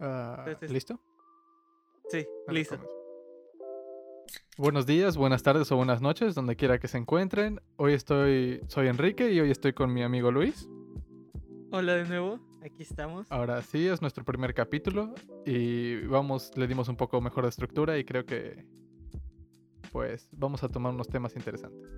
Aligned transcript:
Ah, 0.00 0.44
¿Listo? 0.68 1.00
Sí, 2.08 2.26
listo. 2.48 2.76
comienza. 2.76 2.98
Buenos 4.56 4.86
días, 4.86 5.16
buenas 5.16 5.42
tardes 5.42 5.70
o 5.72 5.76
buenas 5.76 6.00
noches, 6.00 6.34
donde 6.34 6.56
quiera 6.56 6.78
que 6.78 6.88
se 6.88 6.98
encuentren. 6.98 7.60
Hoy 7.76 7.94
estoy, 7.94 8.60
soy 8.68 8.88
Enrique 8.88 9.32
y 9.32 9.40
hoy 9.40 9.50
estoy 9.50 9.72
con 9.72 9.92
mi 9.92 10.02
amigo 10.02 10.30
Luis. 10.30 10.68
Hola 11.72 11.94
de 11.94 12.04
nuevo, 12.04 12.38
aquí 12.64 12.82
estamos. 12.82 13.26
Ahora 13.30 13.60
sí, 13.62 13.88
es 13.88 14.00
nuestro 14.00 14.24
primer 14.24 14.54
capítulo 14.54 15.14
y 15.44 16.00
vamos, 16.06 16.56
le 16.56 16.66
dimos 16.66 16.88
un 16.88 16.96
poco 16.96 17.20
mejor 17.20 17.44
de 17.44 17.50
estructura 17.50 17.98
y 17.98 18.04
creo 18.04 18.24
que, 18.24 18.64
pues, 19.92 20.28
vamos 20.32 20.62
a 20.62 20.68
tomar 20.68 20.94
unos 20.94 21.08
temas 21.08 21.34
interesantes. 21.36 21.97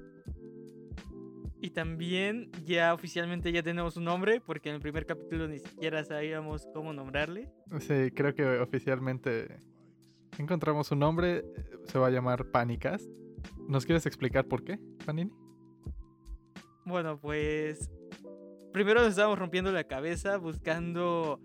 Y 1.63 1.71
también 1.71 2.51
ya 2.65 2.95
oficialmente 2.95 3.53
ya 3.53 3.63
tenemos 3.63 3.97
un 3.97 4.05
nombre, 4.05 4.41
porque 4.41 4.71
en 4.71 4.77
el 4.77 4.81
primer 4.81 5.05
capítulo 5.05 5.47
ni 5.47 5.59
siquiera 5.59 6.03
sabíamos 6.05 6.67
cómo 6.73 6.93
nombrarle. 6.93 7.53
Sí, 7.81 8.11
creo 8.15 8.35
que 8.35 8.45
oficialmente 8.61 9.61
encontramos 10.39 10.91
un 10.91 11.01
nombre, 11.01 11.39
eh, 11.39 11.45
se 11.85 11.99
va 11.99 12.07
a 12.07 12.11
llamar 12.11 12.51
Panicast. 12.51 13.07
¿Nos 13.69 13.85
quieres 13.85 14.07
explicar 14.07 14.47
por 14.47 14.65
qué, 14.65 14.79
Panini? 15.05 15.31
Bueno, 16.85 17.21
pues 17.21 17.91
primero 18.73 19.01
nos 19.01 19.11
estábamos 19.11 19.39
rompiendo 19.39 19.71
la 19.71 19.85
cabeza 19.85 20.39
buscando 20.39 21.41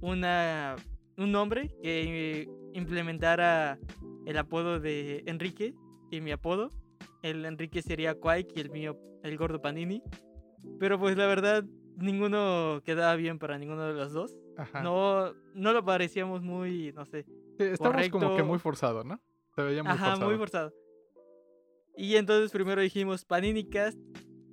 una, 0.00 0.76
un 1.16 1.32
nombre 1.32 1.74
que 1.82 2.48
implementara 2.74 3.78
el 4.24 4.38
apodo 4.38 4.78
de 4.78 5.24
Enrique 5.26 5.74
y 6.10 6.20
mi 6.20 6.30
apodo. 6.30 6.70
El 7.22 7.44
Enrique 7.44 7.82
sería 7.82 8.14
Quake 8.14 8.52
y 8.56 8.60
el 8.60 8.70
mío 8.70 8.98
el 9.22 9.36
gordo 9.36 9.60
Panini. 9.60 10.02
Pero 10.78 10.98
pues 10.98 11.16
la 11.16 11.26
verdad 11.26 11.64
ninguno 11.96 12.80
quedaba 12.84 13.16
bien 13.16 13.38
para 13.38 13.58
ninguno 13.58 13.86
de 13.86 13.94
los 13.94 14.12
dos. 14.12 14.36
Ajá. 14.56 14.82
No, 14.82 15.32
no 15.54 15.72
lo 15.72 15.84
parecíamos 15.84 16.42
muy, 16.42 16.92
no 16.92 17.04
sé, 17.06 17.24
Sí, 17.58 17.64
estamos 17.64 18.08
como 18.08 18.36
que 18.36 18.42
muy 18.42 18.58
forzado, 18.58 19.02
¿no? 19.02 19.20
Se 19.54 19.62
veía 19.62 19.82
muy 19.82 19.92
Ajá, 19.92 20.10
forzado. 20.10 20.28
muy 20.30 20.38
forzado. 20.38 20.72
Y 21.96 22.14
entonces 22.14 22.52
primero 22.52 22.80
dijimos 22.80 23.24
Paninicast, 23.24 23.98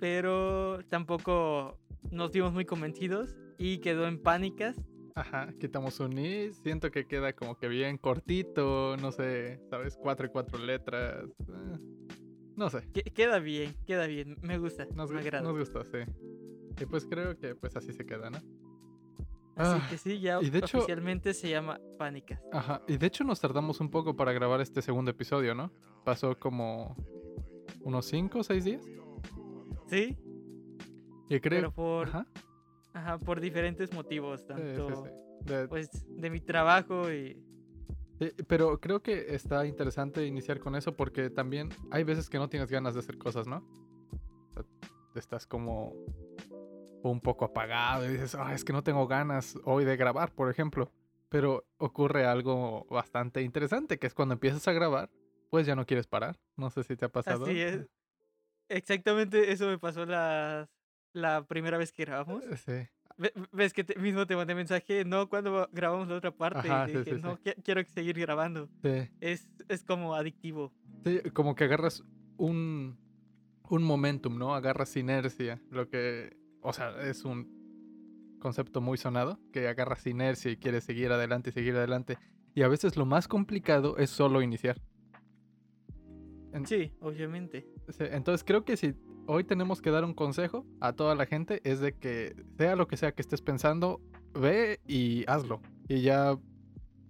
pero 0.00 0.80
tampoco 0.88 1.78
nos 2.10 2.32
dimos 2.32 2.52
muy 2.52 2.64
convencidos 2.64 3.36
y 3.58 3.78
quedó 3.78 4.06
en 4.08 4.20
Panicast. 4.20 4.78
Ajá, 5.14 5.54
quitamos 5.58 5.98
un 6.00 6.18
i, 6.18 6.52
siento 6.52 6.90
que 6.90 7.06
queda 7.06 7.32
como 7.32 7.56
que 7.56 7.68
bien 7.68 7.96
cortito, 7.96 8.96
no 8.98 9.12
sé, 9.12 9.60
¿sabes? 9.70 9.96
Cuatro 9.96 10.26
y 10.26 10.30
cuatro 10.30 10.58
letras. 10.58 11.24
eh, 11.48 11.78
no 12.56 12.70
sé, 12.70 12.82
Que- 12.92 13.02
queda 13.02 13.38
bien, 13.38 13.74
queda 13.86 14.06
bien, 14.06 14.36
me 14.42 14.58
gusta, 14.58 14.86
nos, 14.94 15.10
me 15.10 15.20
agrada. 15.20 15.42
nos 15.44 15.56
gustó, 15.58 15.84
sí. 15.84 15.98
Y 16.80 16.86
pues 16.86 17.06
creo 17.06 17.38
que 17.38 17.54
pues 17.54 17.76
así 17.76 17.92
se 17.92 18.04
queda, 18.04 18.30
¿no? 18.30 18.38
Así 19.58 19.80
Ah, 19.82 19.86
que 19.88 19.96
sí, 19.96 20.20
ya 20.20 20.38
y 20.42 20.50
de 20.50 20.58
hecho- 20.58 20.78
oficialmente 20.78 21.32
se 21.32 21.48
llama 21.48 21.80
Panicast. 21.98 22.42
Ajá, 22.52 22.82
y 22.86 22.98
de 22.98 23.06
hecho 23.06 23.24
nos 23.24 23.40
tardamos 23.40 23.80
un 23.80 23.90
poco 23.90 24.14
para 24.14 24.32
grabar 24.32 24.60
este 24.60 24.82
segundo 24.82 25.10
episodio, 25.10 25.54
¿no? 25.54 25.72
Pasó 26.04 26.38
como 26.38 26.94
unos 27.80 28.04
cinco 28.06 28.40
o 28.40 28.42
seis 28.42 28.64
días. 28.64 28.84
Sí, 29.86 30.16
Y 31.30 31.40
creo... 31.40 31.58
pero 31.60 31.72
por, 31.72 32.08
Ajá, 32.08 32.26
ajá, 32.92 33.18
por 33.18 33.40
diferentes 33.40 33.92
motivos, 33.94 34.40
sí, 34.40 34.46
sí, 34.48 34.52
tanto 34.54 35.04
sí. 35.04 35.10
De- 35.46 35.68
pues 35.68 35.88
de 36.08 36.28
mi 36.30 36.40
trabajo 36.40 37.10
y 37.12 37.40
Sí, 38.18 38.32
pero 38.48 38.80
creo 38.80 39.02
que 39.02 39.34
está 39.34 39.66
interesante 39.66 40.24
iniciar 40.26 40.58
con 40.58 40.74
eso 40.74 40.96
porque 40.96 41.28
también 41.30 41.68
hay 41.90 42.02
veces 42.04 42.30
que 42.30 42.38
no 42.38 42.48
tienes 42.48 42.70
ganas 42.70 42.94
de 42.94 43.00
hacer 43.00 43.18
cosas, 43.18 43.46
¿no? 43.46 43.58
O 44.48 44.52
sea, 44.54 44.64
estás 45.14 45.46
como 45.46 45.92
un 47.02 47.20
poco 47.20 47.44
apagado 47.44 48.04
y 48.06 48.08
dices, 48.12 48.34
"Ah, 48.34 48.54
es 48.54 48.64
que 48.64 48.72
no 48.72 48.82
tengo 48.82 49.06
ganas 49.06 49.54
hoy 49.64 49.84
de 49.84 49.96
grabar, 49.96 50.32
por 50.32 50.50
ejemplo. 50.50 50.90
Pero 51.28 51.66
ocurre 51.78 52.24
algo 52.24 52.86
bastante 52.88 53.42
interesante, 53.42 53.98
que 53.98 54.06
es 54.06 54.14
cuando 54.14 54.32
empiezas 54.34 54.66
a 54.68 54.72
grabar, 54.72 55.10
pues 55.50 55.66
ya 55.66 55.74
no 55.76 55.84
quieres 55.84 56.06
parar. 56.06 56.38
No 56.56 56.70
sé 56.70 56.84
si 56.84 56.96
te 56.96 57.04
ha 57.04 57.08
pasado. 57.08 57.44
así 57.44 57.60
es. 57.60 57.86
Exactamente 58.68 59.52
eso 59.52 59.66
me 59.66 59.78
pasó 59.78 60.06
la, 60.06 60.68
la 61.12 61.44
primera 61.46 61.78
vez 61.78 61.92
que 61.92 62.04
grabamos. 62.04 62.44
Eh, 62.44 62.56
Sí. 62.56 62.90
Ve- 63.18 63.32
¿Ves 63.52 63.72
que 63.72 63.82
te- 63.84 63.98
mismo 63.98 64.26
te 64.26 64.36
mandé 64.36 64.54
mensaje? 64.54 65.04
No, 65.04 65.28
cuando 65.28 65.68
grabamos 65.72 66.06
la 66.08 66.16
otra 66.16 66.30
parte. 66.30 66.68
Ajá, 66.68 66.84
y 66.88 66.92
sí, 66.92 66.98
dije, 66.98 67.14
sí, 67.16 67.20
no, 67.22 67.38
qui- 67.38 67.54
quiero 67.64 67.82
seguir 67.84 68.18
grabando. 68.18 68.68
Es, 69.20 69.48
es 69.68 69.82
como 69.84 70.14
adictivo. 70.14 70.72
Sí, 71.04 71.20
como 71.32 71.54
que 71.54 71.64
agarras 71.64 72.04
un, 72.36 72.98
un 73.70 73.82
momentum, 73.82 74.36
¿no? 74.38 74.54
Agarras 74.54 74.96
inercia, 74.96 75.62
lo 75.70 75.88
que, 75.88 76.36
o 76.60 76.72
sea, 76.72 76.90
es 77.08 77.24
un 77.24 78.36
concepto 78.40 78.80
muy 78.82 78.98
sonado, 78.98 79.40
que 79.52 79.66
agarras 79.66 80.06
inercia 80.06 80.50
y 80.50 80.56
quieres 80.58 80.84
seguir 80.84 81.10
adelante 81.10 81.50
y 81.50 81.52
seguir 81.54 81.74
adelante. 81.76 82.18
Y 82.54 82.62
a 82.62 82.68
veces 82.68 82.96
lo 82.96 83.06
más 83.06 83.28
complicado 83.28 83.96
es 83.96 84.10
solo 84.10 84.42
iniciar. 84.42 84.80
En- 86.52 86.66
Sí, 86.66 86.92
obviamente. 87.00 87.66
Entonces 87.98 88.44
creo 88.44 88.64
que 88.64 88.76
si 88.76 88.94
hoy 89.26 89.44
tenemos 89.44 89.80
que 89.82 89.90
dar 89.90 90.04
un 90.04 90.14
consejo 90.14 90.64
a 90.80 90.92
toda 90.92 91.14
la 91.14 91.26
gente 91.26 91.60
es 91.64 91.80
de 91.80 91.92
que 91.92 92.34
sea 92.58 92.76
lo 92.76 92.86
que 92.86 92.96
sea 92.96 93.12
que 93.12 93.22
estés 93.22 93.42
pensando, 93.42 94.00
ve 94.34 94.80
y 94.86 95.24
hazlo. 95.28 95.60
Y 95.88 96.02
ya, 96.02 96.36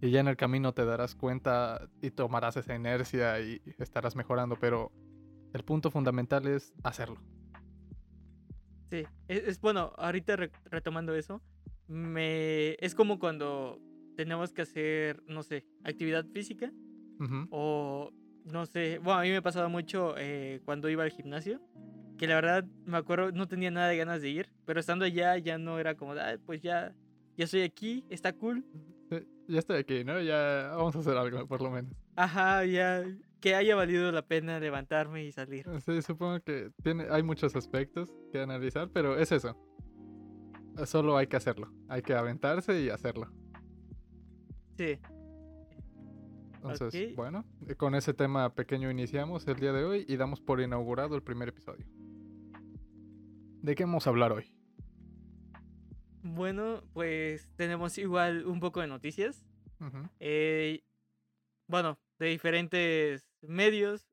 y 0.00 0.10
ya 0.10 0.20
en 0.20 0.28
el 0.28 0.36
camino 0.36 0.72
te 0.72 0.84
darás 0.84 1.14
cuenta 1.14 1.88
y 2.02 2.10
tomarás 2.10 2.56
esa 2.56 2.74
inercia 2.74 3.40
y 3.40 3.60
estarás 3.78 4.16
mejorando. 4.16 4.56
Pero 4.56 4.90
el 5.52 5.62
punto 5.62 5.90
fundamental 5.90 6.46
es 6.46 6.72
hacerlo. 6.82 7.16
Sí. 8.90 9.04
Es, 9.28 9.42
es- 9.46 9.60
bueno, 9.60 9.92
ahorita 9.96 10.36
re- 10.36 10.52
retomando 10.66 11.14
eso, 11.14 11.42
me 11.88 12.74
es 12.80 12.94
como 12.94 13.18
cuando 13.18 13.78
tenemos 14.16 14.52
que 14.52 14.62
hacer, 14.62 15.22
no 15.26 15.42
sé, 15.42 15.64
actividad 15.84 16.24
física 16.32 16.72
o 17.50 18.10
no 18.44 18.66
sé, 18.66 18.98
bueno, 18.98 19.20
a 19.20 19.22
mí 19.22 19.30
me 19.30 19.42
pasaba 19.42 19.68
mucho 19.68 20.14
eh, 20.18 20.60
cuando 20.64 20.88
iba 20.88 21.02
al 21.02 21.10
gimnasio, 21.10 21.60
que 22.18 22.26
la 22.26 22.34
verdad 22.36 22.64
me 22.84 22.96
acuerdo 22.96 23.32
no 23.32 23.46
tenía 23.48 23.70
nada 23.70 23.88
de 23.88 23.96
ganas 23.96 24.22
de 24.22 24.30
ir, 24.30 24.48
pero 24.64 24.80
estando 24.80 25.04
allá 25.04 25.36
ya 25.38 25.58
no 25.58 25.78
era 25.78 25.94
como, 25.96 26.12
"Ay, 26.12 26.38
pues 26.44 26.62
ya, 26.62 26.94
ya 27.36 27.44
estoy 27.44 27.62
aquí, 27.62 28.04
está 28.10 28.32
cool. 28.32 28.64
Ya 29.48 29.60
estoy 29.60 29.76
aquí, 29.78 30.02
¿no? 30.02 30.20
Ya 30.20 30.72
vamos 30.76 30.96
a 30.96 30.98
hacer 30.98 31.16
algo, 31.16 31.46
por 31.46 31.62
lo 31.62 31.70
menos. 31.70 31.92
Ajá, 32.16 32.64
ya 32.64 33.04
que 33.40 33.54
haya 33.54 33.76
valido 33.76 34.10
la 34.10 34.22
pena 34.22 34.58
levantarme 34.58 35.24
y 35.24 35.30
salir. 35.30 35.64
Sí, 35.84 36.02
supongo 36.02 36.40
que 36.40 36.70
tiene, 36.82 37.06
hay 37.10 37.22
muchos 37.22 37.54
aspectos 37.54 38.12
que 38.32 38.40
analizar, 38.40 38.90
pero 38.92 39.16
es 39.16 39.30
eso. 39.30 39.56
Solo 40.84 41.16
hay 41.16 41.28
que 41.28 41.36
hacerlo. 41.36 41.70
Hay 41.88 42.02
que 42.02 42.14
aventarse 42.14 42.80
y 42.82 42.88
hacerlo. 42.88 43.30
Sí, 44.76 44.98
Entonces, 46.56 47.10
Ok. 47.12 47.16
bueno, 47.16 47.44
con 47.76 47.94
ese 47.94 48.12
tema 48.12 48.52
pequeño 48.52 48.90
iniciamos 48.90 49.46
el 49.46 49.54
día 49.56 49.72
de 49.72 49.84
hoy 49.84 50.04
y 50.08 50.16
damos 50.16 50.40
por 50.40 50.60
inaugurado 50.60 51.14
el 51.14 51.22
primer 51.22 51.48
episodio. 51.50 51.86
¿De 53.66 53.74
qué 53.74 53.82
vamos 53.82 54.06
a 54.06 54.10
hablar 54.10 54.30
hoy? 54.30 54.44
bueno, 56.22 56.84
pues 56.92 57.50
tenemos 57.56 57.98
igual 57.98 58.46
un 58.46 58.60
poco 58.60 58.80
de 58.80 58.86
noticias. 58.86 59.44
Eh, 60.20 60.84
bueno, 61.66 61.98
de 62.20 62.26
diferentes 62.26 63.28
medios, 63.42 64.08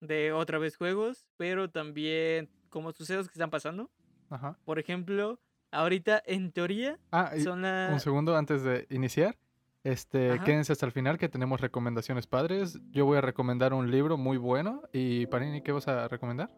de 0.00 0.32
otra 0.32 0.58
vez 0.58 0.76
juegos, 0.76 1.28
pero 1.36 1.70
también 1.70 2.50
como 2.68 2.90
sucesos 2.90 3.28
que 3.28 3.34
están 3.34 3.50
pasando. 3.50 3.92
Ajá. 4.28 4.58
Por 4.64 4.80
ejemplo, 4.80 5.38
ahorita 5.70 6.20
en 6.26 6.50
teoría 6.50 6.98
Ah, 7.12 7.30
y 7.36 7.42
son 7.42 7.64
un 7.64 8.00
segundo 8.00 8.36
antes 8.36 8.64
de 8.64 8.88
iniciar. 8.90 9.38
Este, 9.84 10.32
Ajá. 10.32 10.44
quédense 10.44 10.72
hasta 10.72 10.86
el 10.86 10.92
final 10.92 11.16
que 11.16 11.28
tenemos 11.28 11.60
recomendaciones 11.60 12.26
padres. 12.26 12.80
Yo 12.90 13.06
voy 13.06 13.18
a 13.18 13.20
recomendar 13.20 13.72
un 13.72 13.88
libro 13.88 14.16
muy 14.16 14.36
bueno. 14.36 14.82
Y 14.92 15.26
Panini, 15.26 15.62
¿qué 15.62 15.70
vas 15.70 15.86
a 15.86 16.08
recomendar? 16.08 16.50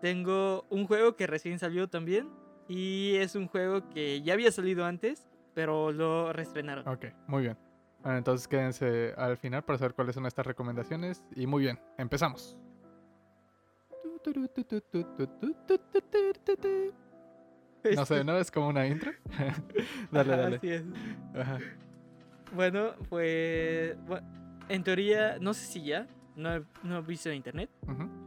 Tengo 0.00 0.64
un 0.70 0.86
juego 0.86 1.16
que 1.16 1.26
recién 1.26 1.58
salió 1.58 1.88
también. 1.88 2.28
Y 2.68 3.16
es 3.16 3.34
un 3.34 3.48
juego 3.48 3.88
que 3.90 4.22
ya 4.22 4.34
había 4.34 4.52
salido 4.52 4.84
antes, 4.84 5.26
pero 5.54 5.90
lo 5.92 6.32
reestrenaron. 6.32 6.86
Ok, 6.86 7.06
muy 7.26 7.42
bien. 7.42 7.56
Bueno, 8.02 8.18
entonces 8.18 8.46
quédense 8.48 9.12
al 9.16 9.36
final 9.36 9.62
para 9.64 9.78
saber 9.78 9.94
cuáles 9.94 10.14
son 10.14 10.24
estas 10.26 10.46
recomendaciones. 10.46 11.24
Y 11.34 11.46
muy 11.46 11.62
bien, 11.64 11.78
empezamos. 11.98 12.56
No 17.96 18.04
sé, 18.06 18.24
¿no? 18.24 18.36
Es 18.38 18.50
como 18.50 18.68
una 18.68 18.86
intro. 18.86 19.12
dale, 20.12 20.36
dale. 20.36 20.56
así 20.56 20.68
es. 20.70 20.84
Ajá. 21.34 21.58
Bueno, 22.54 22.94
pues... 23.08 23.96
bu- 24.06 24.22
en 24.68 24.84
teoría, 24.84 25.38
no 25.40 25.52
sé 25.54 25.66
si 25.66 25.82
ya, 25.84 26.06
no 26.36 26.54
he, 26.56 26.62
no 26.82 26.98
he 26.98 27.02
visto 27.02 27.28
en 27.30 27.36
internet. 27.36 27.70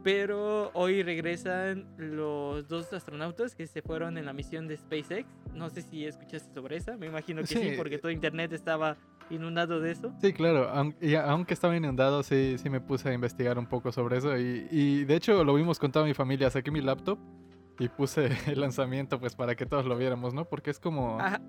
Pero 0.02 0.70
hoy 0.74 1.02
regresan 1.02 1.86
los 1.96 2.68
dos 2.68 2.92
astronautas 2.92 3.54
que 3.54 3.66
se 3.66 3.80
fueron 3.82 4.18
en 4.18 4.26
la 4.26 4.32
misión 4.32 4.68
de 4.68 4.76
SpaceX. 4.76 5.26
No 5.54 5.70
sé 5.70 5.82
si 5.82 6.04
escuchaste 6.04 6.52
sobre 6.52 6.76
esa. 6.76 6.96
Me 6.96 7.06
imagino 7.06 7.40
que 7.40 7.46
sí, 7.48 7.54
Sí. 7.70 7.72
porque 7.76 7.98
todo 7.98 8.10
internet 8.10 8.52
estaba 8.52 8.96
inundado 9.30 9.80
de 9.80 9.92
eso. 9.92 10.12
Sí, 10.20 10.32
claro. 10.32 10.68
aun- 10.74 10.94
y 11.00 11.14
a- 11.14 11.24
aunque 11.30 11.54
estaba 11.54 11.74
inundado, 11.76 12.22
sí, 12.22 12.56
sí 12.58 12.68
me 12.68 12.80
puse 12.80 13.08
a 13.08 13.12
investigar 13.14 13.58
un 13.58 13.66
poco 13.66 13.90
sobre 13.92 14.18
eso. 14.18 14.36
Y, 14.36 14.68
y 14.70 15.04
de 15.04 15.16
hecho 15.16 15.42
lo 15.44 15.54
vimos 15.54 15.78
con 15.78 15.90
toda 15.90 16.04
mi 16.04 16.12
familia. 16.14 16.50
Saqué 16.50 16.70
mi 16.70 16.82
laptop 16.82 17.18
y 17.78 17.88
puse 17.88 18.28
el 18.46 18.60
lanzamiento 18.60 19.18
pues 19.18 19.34
para 19.34 19.54
que 19.54 19.64
todos 19.64 19.86
lo 19.86 19.96
viéramos, 19.96 20.34
¿no? 20.34 20.44
Porque 20.44 20.70
es 20.70 20.78
como... 20.78 21.18
Ajá. 21.20 21.40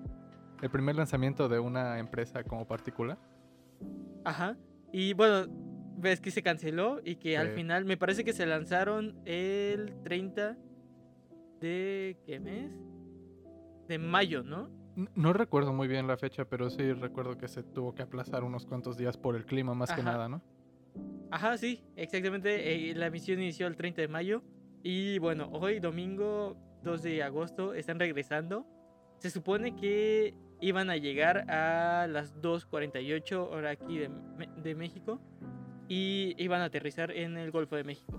el 0.62 0.70
primer 0.70 0.96
lanzamiento 0.96 1.48
de 1.50 1.58
una 1.58 1.98
empresa 1.98 2.42
como 2.42 2.66
particular. 2.66 3.18
Ajá. 4.24 4.56
Y 4.92 5.12
bueno, 5.12 5.46
ves 5.96 6.20
que 6.20 6.30
se 6.30 6.42
canceló 6.42 7.00
y 7.04 7.16
que 7.16 7.36
al 7.38 7.50
final 7.50 7.84
me 7.84 7.96
parece 7.96 8.24
que 8.24 8.32
se 8.32 8.46
lanzaron 8.46 9.20
el 9.24 9.94
30 10.02 10.56
de 11.60 12.18
¿qué 12.26 12.38
mes? 12.38 12.70
De 13.88 13.98
mayo, 13.98 14.42
¿no? 14.42 14.68
No 15.14 15.32
recuerdo 15.32 15.72
muy 15.72 15.88
bien 15.88 16.06
la 16.06 16.16
fecha, 16.16 16.46
pero 16.46 16.70
sí 16.70 16.92
recuerdo 16.92 17.36
que 17.36 17.48
se 17.48 17.62
tuvo 17.62 17.94
que 17.94 18.02
aplazar 18.02 18.44
unos 18.44 18.64
cuantos 18.66 18.96
días 18.96 19.16
por 19.16 19.36
el 19.36 19.44
clima 19.44 19.74
más 19.74 19.92
que 19.92 20.02
nada, 20.02 20.28
¿no? 20.28 20.42
Ajá, 21.30 21.58
sí, 21.58 21.84
exactamente. 21.96 22.90
eh, 22.90 22.94
la 22.94 23.10
misión 23.10 23.40
inició 23.40 23.66
el 23.66 23.76
30 23.76 24.00
de 24.00 24.08
mayo. 24.08 24.42
Y 24.82 25.18
bueno, 25.18 25.50
hoy, 25.52 25.80
domingo 25.80 26.56
2 26.82 27.02
de 27.02 27.22
agosto, 27.22 27.74
están 27.74 27.98
regresando. 27.98 28.66
Se 29.18 29.30
supone 29.30 29.76
que 29.76 30.34
iban 30.60 30.88
a 30.88 30.96
llegar 30.96 31.50
a 31.50 32.06
las 32.06 32.34
2.48 32.40 33.36
hora 33.50 33.70
aquí 33.70 33.98
de, 33.98 34.10
de 34.62 34.74
México. 34.74 35.20
Y 35.88 36.34
iban 36.38 36.60
a 36.60 36.64
aterrizar 36.66 37.10
en 37.10 37.36
el 37.36 37.50
Golfo 37.50 37.76
de 37.76 37.84
México. 37.84 38.18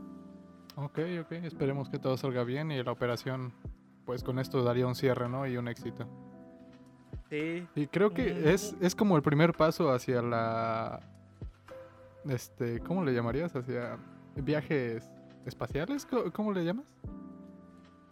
Ok, 0.75 1.00
ok, 1.22 1.31
esperemos 1.44 1.90
que 1.90 2.00
todo 2.00 2.18
salga 2.18 2.44
bien 2.44 2.72
y 2.72 2.81
la 2.84 2.92
operación, 2.92 3.52
pues 4.06 4.24
con 4.24 4.40
esto 4.40 4.64
daría 4.64 4.86
un 4.88 4.96
cierre, 4.96 5.28
¿no? 5.28 5.48
Y 5.48 5.58
un 5.58 5.68
éxito. 5.68 6.08
Sí, 7.30 7.68
Y 7.75 7.88
creo 7.88 8.14
que 8.14 8.34
Mm. 8.34 8.48
es, 8.48 8.75
es 8.80 8.96
como 8.96 9.16
el 9.18 9.22
primer 9.22 9.54
paso 9.54 9.92
hacia 9.92 10.22
la... 10.22 11.02
Este, 12.30 12.80
¿cómo 12.81 13.04
le 13.04 13.14
llamarías? 13.14 13.56
Hacia 13.56 13.98
viajes 14.36 15.10
espaciales, 15.46 16.06
¿Cómo- 16.06 16.31
¿cómo 16.31 16.54
le 16.54 16.63
llamas? 16.63 16.86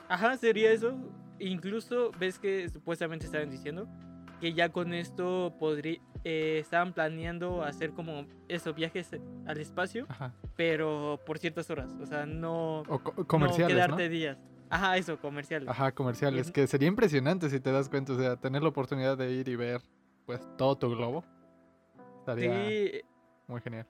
Ajá, 0.10 0.36
sería 0.38 0.72
eso. 0.72 0.96
Incluso 1.40 2.12
ves 2.20 2.40
que 2.40 2.68
supuestamente 2.70 3.26
estaban 3.26 3.50
diciendo 3.50 3.88
que 4.40 4.54
ya 4.54 4.70
con 4.70 4.94
esto 4.94 5.56
podría, 5.60 6.00
eh, 6.24 6.58
estaban 6.60 6.94
planeando 6.94 7.64
hacer 7.64 7.92
como 7.92 8.26
esos 8.48 8.76
viajes 8.76 9.10
al 9.46 9.58
espacio, 9.60 10.06
Ajá. 10.10 10.34
pero 10.56 11.20
por 11.26 11.38
ciertas 11.40 11.70
horas. 11.70 11.92
O 12.02 12.06
sea, 12.06 12.26
no, 12.26 12.80
O 12.82 13.00
co- 13.00 13.14
no 13.18 13.26
comerciales, 13.28 13.76
¿no? 13.76 13.84
quedarte 13.84 14.10
días. 14.10 14.38
Ajá, 14.70 14.98
eso, 14.98 15.20
comerciales. 15.20 15.70
Ajá, 15.70 15.92
comerciales, 15.94 16.50
Y- 16.50 16.52
que 16.52 16.68
sería 16.68 16.88
impresionante 16.88 17.50
si 17.50 17.60
te 17.60 17.72
das 17.72 17.88
cuenta, 17.90 18.14
o 18.14 18.18
sea, 18.18 18.36
tener 18.36 18.64
la 18.64 18.70
oportunidad 18.70 19.18
de 19.18 19.32
ir 19.32 19.48
y 19.48 19.56
ver, 19.56 19.82
pues, 20.26 20.42
todo 20.58 20.76
tu 20.78 20.90
globo. 20.90 21.24
Estaría 22.20 22.68
Sí, 22.70 22.92
muy 23.48 23.62
genial. 23.62 23.86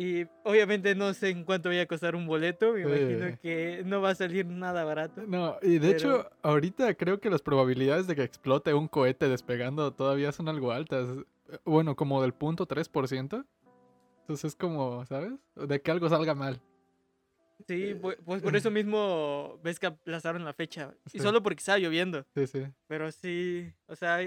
Y 0.00 0.26
obviamente 0.44 0.94
no 0.94 1.12
sé 1.12 1.30
en 1.30 1.42
cuánto 1.44 1.68
vaya 1.70 1.82
a 1.82 1.86
costar 1.86 2.14
un 2.14 2.26
boleto. 2.26 2.72
Me 2.74 2.82
imagino 2.82 3.38
que 3.42 3.82
no 3.84 4.00
va 4.00 4.10
a 4.10 4.14
salir 4.14 4.46
nada 4.46 4.84
barato. 4.84 5.22
No, 5.26 5.56
y 5.62 5.78
de 5.78 5.80
Pero- 5.80 5.92
hecho, 5.92 6.30
ahorita 6.42 6.94
creo 6.94 7.18
que 7.20 7.30
las 7.30 7.42
probabilidades 7.42 8.06
de 8.06 8.14
que 8.14 8.22
explote 8.22 8.72
un 8.74 8.86
cohete 8.88 9.28
despegando 9.28 9.92
todavía 9.92 10.30
son 10.32 10.48
algo 10.48 10.70
altas. 10.72 11.08
Eh, 11.50 11.58
Bueno, 11.64 11.96
como 11.96 12.22
del 12.22 12.32
punto 12.34 12.66
3%. 12.66 13.44
Entonces 14.20 14.44
es 14.52 14.54
como, 14.56 15.04
¿sabes? 15.06 15.32
De 15.56 15.80
que 15.80 15.90
algo 15.90 16.08
salga 16.08 16.34
mal. 16.34 16.60
Sí, 17.66 17.94
pu- 17.94 18.16
pues 18.24 18.42
por 18.42 18.54
eso 18.56 18.70
mismo 18.70 19.58
ves 19.64 19.80
que 19.80 19.86
aplazaron 19.86 20.44
la 20.44 20.52
fecha. 20.52 20.94
Y 21.12 21.18
solo 21.18 21.42
porque 21.42 21.58
estaba 21.60 21.78
lloviendo. 21.78 22.24
Sí, 22.36 22.46
sí. 22.46 22.62
Pero 22.86 23.10
sí, 23.10 23.72
o 23.86 23.96
sea, 23.96 24.18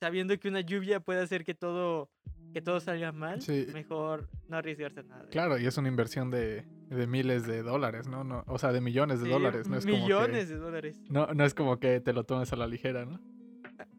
sabiendo 0.00 0.38
que 0.38 0.48
una 0.48 0.60
lluvia 0.60 1.00
puede 1.00 1.20
hacer 1.22 1.44
que 1.44 1.54
todo, 1.54 2.10
que 2.52 2.60
todo 2.62 2.80
salga 2.80 3.12
mal, 3.12 3.40
Sí. 3.42 3.66
mejor 3.72 4.28
no 4.48 4.56
arriesgarse 4.56 5.00
a 5.00 5.02
nada. 5.04 5.26
Claro, 5.30 5.58
y 5.58 5.66
es 5.66 5.76
una 5.78 5.88
inversión 5.88 6.30
de, 6.30 6.64
de 6.90 7.06
miles 7.06 7.46
de 7.46 7.62
dólares, 7.62 8.08
¿no? 8.08 8.24
no 8.24 8.44
O 8.46 8.58
sea, 8.58 8.72
de 8.72 8.80
millones 8.80 9.20
de 9.20 9.26
Sí, 9.26 9.32
dólares. 9.32 9.68
No 9.68 9.76
es 9.78 9.84
como 9.84 9.96
que- 9.96 10.02
millones 10.02 10.48
de 10.48 10.56
dólares. 10.56 11.00
no, 11.08 11.26
no 11.34 11.44
es 11.44 11.54
como 11.54 11.78
que 11.78 12.00
te 12.00 12.12
lo 12.12 12.24
tomes 12.24 12.52
a 12.52 12.56
la 12.56 12.66
ligera, 12.66 13.04
¿no? 13.04 13.20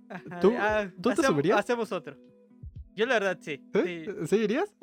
Ajá, 0.10 0.40
¿Tú- 0.40 0.54
ah, 0.58 0.90
tú 1.02 1.10
te 1.10 1.22
subirías? 1.24 1.60
Hacemos 1.60 1.92
otro. 1.92 2.16
Yo 2.96 3.06
la 3.06 3.16
verdad 3.16 3.38
sí. 3.42 3.62
¿Sí? 3.74 4.06
sí. 4.06 4.12
¿Sí 4.28 4.36
irías? 4.38 4.74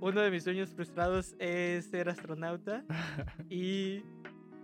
Uno 0.00 0.20
de 0.20 0.30
mis 0.32 0.42
sueños 0.42 0.70
frustrados 0.74 1.36
es 1.38 1.84
ser 1.90 2.08
astronauta 2.08 2.84
y 3.50 4.02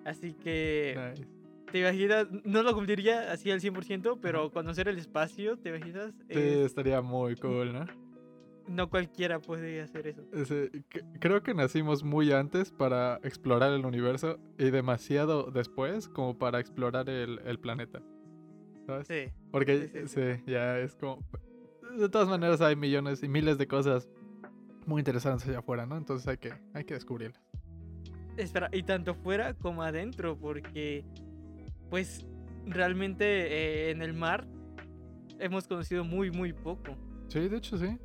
así 0.04 0.34
que 0.34 1.12
Nice. 1.14 1.28
Te 1.72 1.80
imaginas, 1.80 2.26
no 2.44 2.62
lo 2.62 2.74
cumpliría 2.74 3.32
así 3.32 3.50
al 3.50 3.60
100%, 3.60 4.18
pero 4.20 4.50
conocer 4.50 4.88
el 4.88 4.98
espacio, 4.98 5.58
te 5.58 5.70
imaginas, 5.70 6.12
Sí, 6.28 6.38
Es- 6.38 6.56
estaría 6.66 7.00
muy 7.02 7.36
cool, 7.36 7.72
¿no? 7.72 7.86
no 8.66 8.90
cualquiera 8.90 9.40
puede 9.40 9.80
hacer 9.80 10.08
eso. 10.08 10.22
Creo 11.20 11.42
que 11.42 11.54
nacimos 11.54 12.04
muy 12.04 12.32
antes 12.32 12.70
para 12.70 13.18
explorar 13.22 13.72
el 13.72 13.86
universo 13.86 14.38
y 14.58 14.70
demasiado 14.70 15.50
después 15.50 16.06
como 16.08 16.36
para 16.36 16.60
explorar 16.60 17.08
el, 17.08 17.40
el 17.46 17.58
planeta. 17.58 18.02
¿Sabes? 18.86 19.06
Sí. 19.06 19.32
Porque 19.50 19.88
sí, 19.90 20.06
sí, 20.06 20.20
sí. 20.36 20.42
ya 20.46 20.78
es 20.80 20.94
como... 20.96 21.18
De 21.96 22.10
todas 22.10 22.28
maneras 22.28 22.60
hay 22.60 22.76
millones 22.76 23.22
y 23.22 23.28
miles 23.28 23.56
de 23.56 23.66
cosas 23.66 24.06
muy 24.84 25.00
interesantes 25.00 25.48
allá 25.48 25.60
afuera, 25.60 25.86
¿no? 25.86 25.96
Entonces 25.96 26.28
hay 26.28 26.36
que, 26.36 26.52
hay 26.74 26.84
que 26.84 26.92
descubrirlas. 26.92 27.40
Espera, 28.36 28.68
y 28.70 28.82
tanto 28.82 29.14
fuera 29.14 29.54
como 29.54 29.82
adentro, 29.82 30.36
porque 30.38 31.04
pues 31.90 32.26
realmente 32.66 33.24
eh, 33.24 33.90
en 33.90 34.02
el 34.02 34.12
mar 34.12 34.46
hemos 35.38 35.66
conocido 35.66 36.04
muy, 36.04 36.30
muy 36.30 36.52
poco. 36.52 36.96
Sí, 37.28 37.48
de 37.48 37.56
hecho 37.56 37.78
sí. 37.78 37.98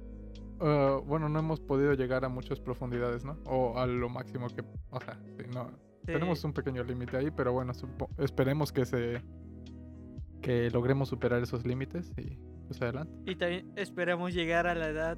Ah, 0.60 1.00
bueno, 1.06 1.30
no 1.30 1.40
hemos 1.40 1.60
podido 1.60 1.94
llegar 1.94 2.24
a 2.26 2.30
muchas 2.30 2.60
profundidades, 2.60 3.26
¿no? 3.26 3.38
O 3.46 3.78
a 3.80 3.86
lo 3.88 4.10
máximo 4.10 4.48
que... 4.48 4.64
O 4.92 5.00
sea, 5.00 5.20
sí, 5.38 5.46
no, 5.54 5.70
Sí, 6.06 6.08
Tenemos 6.12 6.44
un 6.44 6.52
pequeño 6.52 6.84
límite 6.84 7.16
ahí, 7.16 7.32
pero 7.32 7.54
bueno, 7.54 7.72
esperemos 8.18 8.74
que 8.74 8.86
se 8.86 9.22
que 10.42 10.70
logremos 10.70 11.08
superar 11.08 11.42
esos 11.42 11.66
límites 11.66 12.12
y 12.18 12.38
pues 12.68 12.82
adelante. 12.82 13.14
Y 13.32 13.36
también 13.38 13.72
esperamos 13.78 14.34
llegar 14.34 14.68
a 14.68 14.76
la 14.76 14.90
edad, 14.90 15.18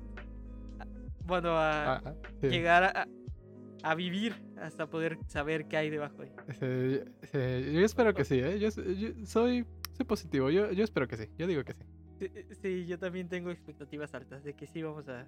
bueno, 1.25 1.57
a 1.57 1.95
Ah, 1.95 2.01
ah, 2.05 2.13
sí. 2.39 2.49
llegar 2.49 2.83
a, 2.83 3.07
a 3.87 3.93
vivir 3.93 4.33
hasta 4.59 4.89
poder 4.89 5.19
saber 5.27 5.67
qué 5.67 5.77
hay 5.77 5.89
debajo 5.91 6.17
de 6.23 6.31
ese- 7.21 7.71
yo 7.73 7.81
espero 7.81 8.13
que 8.15 8.25
sí, 8.25 8.39
¿eh? 8.39 8.57
Yo, 8.59 8.69
yo 8.69 9.25
soy, 9.25 9.65
soy 9.93 10.05
positivo, 10.07 10.49
yo, 10.49 10.71
yo 10.71 10.83
espero 10.83 11.07
que 11.07 11.17
sí, 11.17 11.25
yo 11.37 11.45
digo 11.45 11.63
que 11.63 11.73
sí. 11.73 11.83
Sí, 12.19 12.29
sí, 12.61 12.85
yo 12.87 12.97
también 12.97 13.29
tengo 13.29 13.51
expectativas 13.51 14.13
altas 14.15 14.43
de 14.43 14.55
que 14.55 14.65
sí 14.65 14.81
vamos 14.81 15.07
a, 15.07 15.27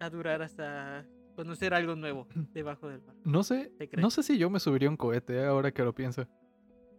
a 0.00 0.10
durar 0.10 0.42
hasta 0.42 1.06
conocer 1.36 1.74
algo 1.74 1.94
nuevo 1.94 2.26
debajo 2.52 2.88
del 2.88 3.02
mar. 3.02 3.14
No 3.24 3.44
sé, 3.44 3.70
no 3.96 4.10
sé 4.10 4.22
si 4.24 4.36
yo 4.36 4.50
me 4.50 4.58
subiría 4.58 4.88
un 4.90 4.96
cohete, 4.96 5.36
¿eh? 5.36 5.44
ahora 5.44 5.70
que 5.72 5.84
lo 5.84 5.94
pienso. 5.94 6.26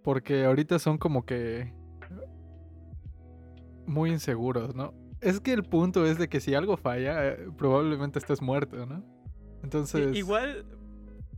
Porque 0.04 0.46
ahorita 0.46 0.80
son 0.80 0.98
como 0.98 1.26
que 1.26 1.74
muy 3.86 4.12
inseguros, 4.12 4.74
¿no? 4.74 4.94
Es 5.20 5.40
que 5.42 5.52
el 5.52 5.64
punto 5.64 6.06
es 6.06 6.18
de 6.18 6.30
que 6.30 6.40
si 6.40 6.54
algo 6.54 6.78
falla, 6.78 7.28
eh, 7.28 7.48
probablemente 7.58 8.20
estés 8.20 8.42
muerto, 8.42 8.86
¿no? 8.86 9.04
Sí, 9.60 9.64
Entonces... 9.64 10.16
igual, 10.16 10.66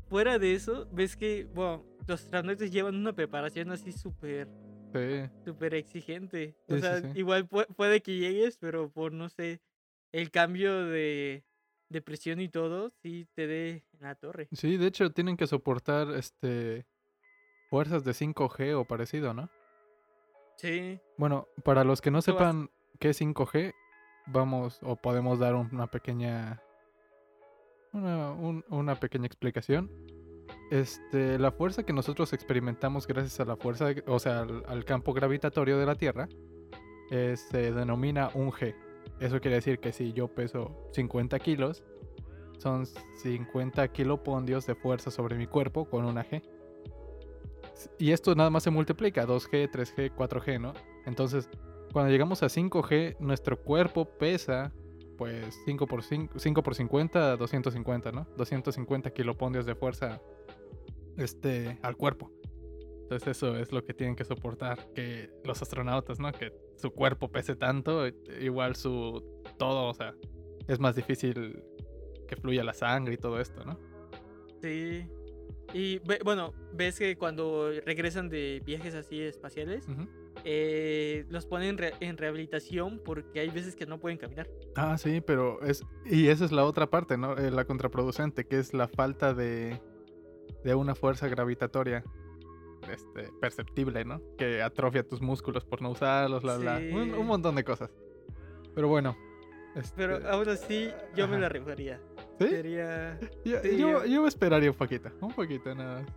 fuera 0.09 0.39
de 0.39 0.53
eso, 0.53 0.87
ves 0.91 1.15
que, 1.15 1.47
bueno, 1.53 1.83
los 2.07 2.23
astronautas 2.23 2.71
llevan 2.71 2.95
una 2.95 3.13
preparación 3.13 3.71
así 3.71 3.91
súper, 3.91 4.47
Sí. 4.93 5.29
súper 5.45 5.75
exigente. 5.75 6.55
O 6.67 6.75
Sí, 6.75 6.81
sea, 6.81 7.01
igual 7.15 7.47
pu- 7.47 7.67
puede 7.75 8.01
que 8.01 8.17
llegues, 8.17 8.57
pero 8.57 8.89
por, 8.89 9.11
no 9.13 9.29
sé, 9.29 9.61
el 10.11 10.31
cambio 10.31 10.85
de, 10.85 11.43
de 11.89 12.01
presión 12.01 12.41
y 12.41 12.49
todo, 12.49 12.89
sí 13.03 13.27
te 13.35 13.45
dé 13.47 13.69
en 13.93 13.99
la 14.01 14.15
torre. 14.15 14.47
Sí, 14.51 14.77
de 14.77 14.87
hecho 14.87 15.11
tienen 15.11 15.37
que 15.37 15.45
soportar 15.47 16.09
este 16.15 16.85
fuerzas 17.69 18.03
de 18.03 18.13
5G 18.13 18.73
o 18.73 18.85
parecido, 18.85 19.33
¿no? 19.35 19.49
Sí, 20.57 20.99
Bueno, 21.17 21.47
para 21.63 21.83
los 21.83 22.01
que 22.01 22.11
no 22.11 22.21
sepan 22.21 22.69
qué 22.99 23.09
es 23.09 23.21
5G, 23.21 23.73
vamos 24.27 24.79
o 24.81 24.95
podemos 24.95 25.37
dar 25.39 25.53
un- 25.55 25.69
una 25.73 25.87
pequeña 25.87 26.61
una, 27.93 28.31
un- 28.31 28.63
una 28.69 28.95
pequeña 28.95 29.25
explicación. 29.25 29.89
Este, 30.71 31.39
la 31.39 31.51
fuerza 31.51 31.83
que 31.83 31.93
nosotros 31.93 32.33
experimentamos 32.33 33.07
gracias 33.07 33.39
a 33.39 33.45
la 33.45 33.55
fuerza, 33.55 33.85
de- 33.85 34.03
o 34.07 34.19
sea, 34.19 34.41
al, 34.67 34.85
campo 34.85 35.13
gravitatorio 35.13 35.77
de 35.77 35.85
la 35.85 35.95
Tierra, 35.95 36.27
eh, 37.11 37.35
se 37.37 37.71
denomina 37.71 38.29
un 38.33 38.51
G. 38.51 38.75
Eso 39.19 39.39
quiere 39.41 39.55
decir 39.55 39.79
que 39.79 39.91
si 39.91 40.13
yo 40.13 40.27
peso 40.27 40.89
50 40.93 41.39
kilos, 41.39 41.83
son 42.57 42.85
50 42.85 43.87
kilopondios 43.89 44.65
de 44.67 44.75
fuerza 44.75 45.11
sobre 45.11 45.35
mi 45.35 45.47
cuerpo 45.47 45.85
con 45.85 46.05
una 46.05 46.23
G. 46.23 46.41
Y 47.97 48.11
esto 48.11 48.35
nada 48.35 48.49
más 48.49 48.63
se 48.63 48.69
multiplica, 48.69 49.25
2G, 49.25 49.69
3G, 49.71 50.13
4G, 50.13 50.59
¿no? 50.59 50.73
Entonces, 51.05 51.49
cuando 51.93 52.11
llegamos 52.11 52.43
a 52.43 52.47
5G, 52.49 53.17
nuestro 53.19 53.57
cuerpo 53.61 54.05
pesa, 54.05 54.71
pues 55.19 55.61
5 55.65 55.85
por, 55.85 56.01
5, 56.01 56.39
5 56.39 56.63
por 56.63 56.75
50, 56.75 57.35
250, 57.35 58.11
¿no? 58.13 58.25
250 58.37 59.11
kilopondios 59.11 59.65
de 59.65 59.75
fuerza 59.75 60.21
este, 61.17 61.77
al 61.81 61.97
cuerpo. 61.97 62.31
Entonces 63.01 63.27
eso 63.27 63.57
es 63.57 63.73
lo 63.73 63.83
que 63.83 63.93
tienen 63.93 64.15
que 64.15 64.23
soportar, 64.23 64.93
que 64.93 65.29
los 65.43 65.61
astronautas, 65.61 66.21
¿no? 66.21 66.31
Que 66.31 66.53
su 66.77 66.91
cuerpo 66.91 67.29
pese 67.29 67.57
tanto, 67.57 68.07
igual 68.39 68.77
su 68.77 69.21
todo, 69.57 69.89
o 69.89 69.93
sea, 69.93 70.15
es 70.69 70.79
más 70.79 70.95
difícil 70.95 71.61
que 72.25 72.37
fluya 72.37 72.63
la 72.63 72.73
sangre 72.73 73.15
y 73.15 73.17
todo 73.17 73.41
esto, 73.41 73.65
¿no? 73.65 73.77
sí. 74.61 75.05
Y 75.73 75.99
bueno, 76.23 76.53
ves 76.73 76.97
que 76.97 77.15
cuando 77.17 77.69
regresan 77.85 78.27
de 78.29 78.61
viajes 78.65 78.95
así 78.95 79.21
espaciales, 79.21 79.85
eh, 80.43 81.25
los 81.29 81.45
ponen 81.45 81.77
re- 81.77 81.93
en 81.99 82.17
rehabilitación 82.17 82.99
porque 83.03 83.39
hay 83.41 83.49
veces 83.49 83.75
que 83.75 83.85
no 83.85 83.99
pueden 83.99 84.17
caminar. 84.17 84.47
Ah, 84.75 84.97
sí, 84.97 85.21
pero 85.21 85.61
es. 85.61 85.83
Y 86.05 86.27
esa 86.29 86.45
es 86.45 86.51
la 86.51 86.65
otra 86.65 86.89
parte, 86.89 87.17
¿no? 87.17 87.37
Eh, 87.37 87.51
la 87.51 87.65
contraproducente, 87.65 88.45
que 88.45 88.57
es 88.57 88.73
la 88.73 88.87
falta 88.87 89.33
de. 89.33 89.79
de 90.63 90.75
una 90.75 90.95
fuerza 90.95 91.27
gravitatoria. 91.27 92.03
Este, 92.91 93.29
perceptible, 93.39 94.05
¿no? 94.05 94.21
Que 94.37 94.61
atrofia 94.63 95.03
tus 95.07 95.21
músculos 95.21 95.65
por 95.65 95.81
no 95.81 95.91
usarlos, 95.91 96.43
la, 96.43 96.57
la. 96.57 96.77
Un, 96.77 97.11
Sí. 97.11 97.17
un 97.17 97.27
montón 97.27 97.55
de 97.55 97.63
cosas. 97.63 97.91
Pero 98.73 98.87
bueno. 98.87 99.15
este, 99.75 99.93
Pero 99.97 100.27
aún 100.29 100.49
así, 100.49 100.89
yo 101.15 101.27
me 101.27 101.37
la 101.37 101.49
rifaría. 101.49 102.01
¿Sí? 102.39 102.47
Sería. 102.49 103.19
Yo, 103.45 103.61
sí, 103.61 103.77
yo, 103.77 103.89
yo- 103.89 104.05
yo 104.05 104.27
esperaría 104.27 104.71
un 104.71 104.77
poquito, 104.77 105.09
un 105.21 105.31
poquito 105.33 105.73
nada. 105.75 106.01
más. 106.01 106.11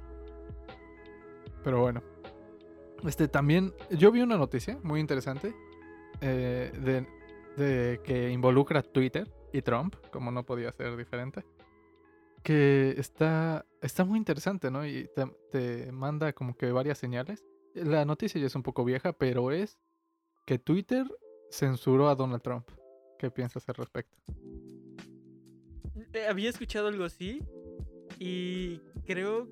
Pero 1.65 1.81
bueno. 1.81 2.03
Este 3.07 3.27
también, 3.27 3.75
yo 3.91 4.13
vi 4.13 4.21
una 4.21 4.37
noticia 4.37 4.79
muy 4.85 5.01
interesante 5.01 5.53
eh, 6.21 6.71
de, 6.81 7.07
de 7.63 8.01
que 8.05 8.31
involucra 8.31 8.79
a 8.79 8.83
Twitter 8.85 9.29
y 9.53 9.61
Trump, 9.63 9.97
como 10.13 10.31
no 10.31 10.45
podía 10.47 10.71
ser 10.73 10.97
diferente. 10.97 11.45
Que 12.45 12.95
está, 12.97 13.67
está 13.81 14.05
muy 14.05 14.19
interesante, 14.19 14.71
¿no? 14.71 14.87
Y 14.87 15.09
te, 15.17 15.27
te 15.51 15.91
manda 15.93 16.33
como 16.33 16.57
que 16.57 16.71
varias 16.71 16.99
señales. 16.99 17.45
La 17.75 18.05
noticia 18.05 18.41
ya 18.41 18.47
es 18.47 18.55
un 18.55 18.63
poco 18.63 18.85
vieja, 18.85 19.13
pero 19.13 19.51
es 19.51 19.79
que 20.47 20.59
Twitter 20.61 21.05
censuró 21.51 22.09
a 22.09 22.15
Donald 22.15 22.43
Trump. 22.43 22.69
¿Qué 23.19 23.31
piensas 23.33 23.69
al 23.69 23.75
respecto? 23.77 24.17
Eh, 26.13 26.27
Había 26.29 26.51
escuchado 26.51 26.89
algo 26.89 27.05
así 27.05 27.43
y 28.19 28.81
creo 29.07 29.49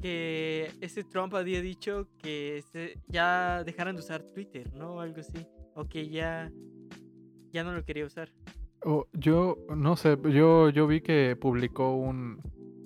que 0.00 0.70
ese 0.80 1.04
Trump 1.04 1.34
había 1.34 1.60
dicho 1.60 2.08
que 2.18 2.62
ya 3.08 3.64
dejaran 3.64 3.96
de 3.96 4.00
usar 4.00 4.22
Twitter, 4.22 4.72
¿no? 4.74 5.00
Algo 5.00 5.20
así. 5.20 5.46
O 5.74 5.84
que 5.84 6.08
ya, 6.08 6.50
ya 7.52 7.64
no 7.64 7.72
lo 7.72 7.84
quería 7.84 8.06
usar. 8.06 8.32
Oh, 8.84 9.06
yo 9.12 9.58
no 9.74 9.96
sé, 9.96 10.16
yo, 10.30 10.70
yo 10.70 10.86
vi 10.86 11.00
que 11.00 11.36
publicó 11.36 11.96
un, 11.96 12.40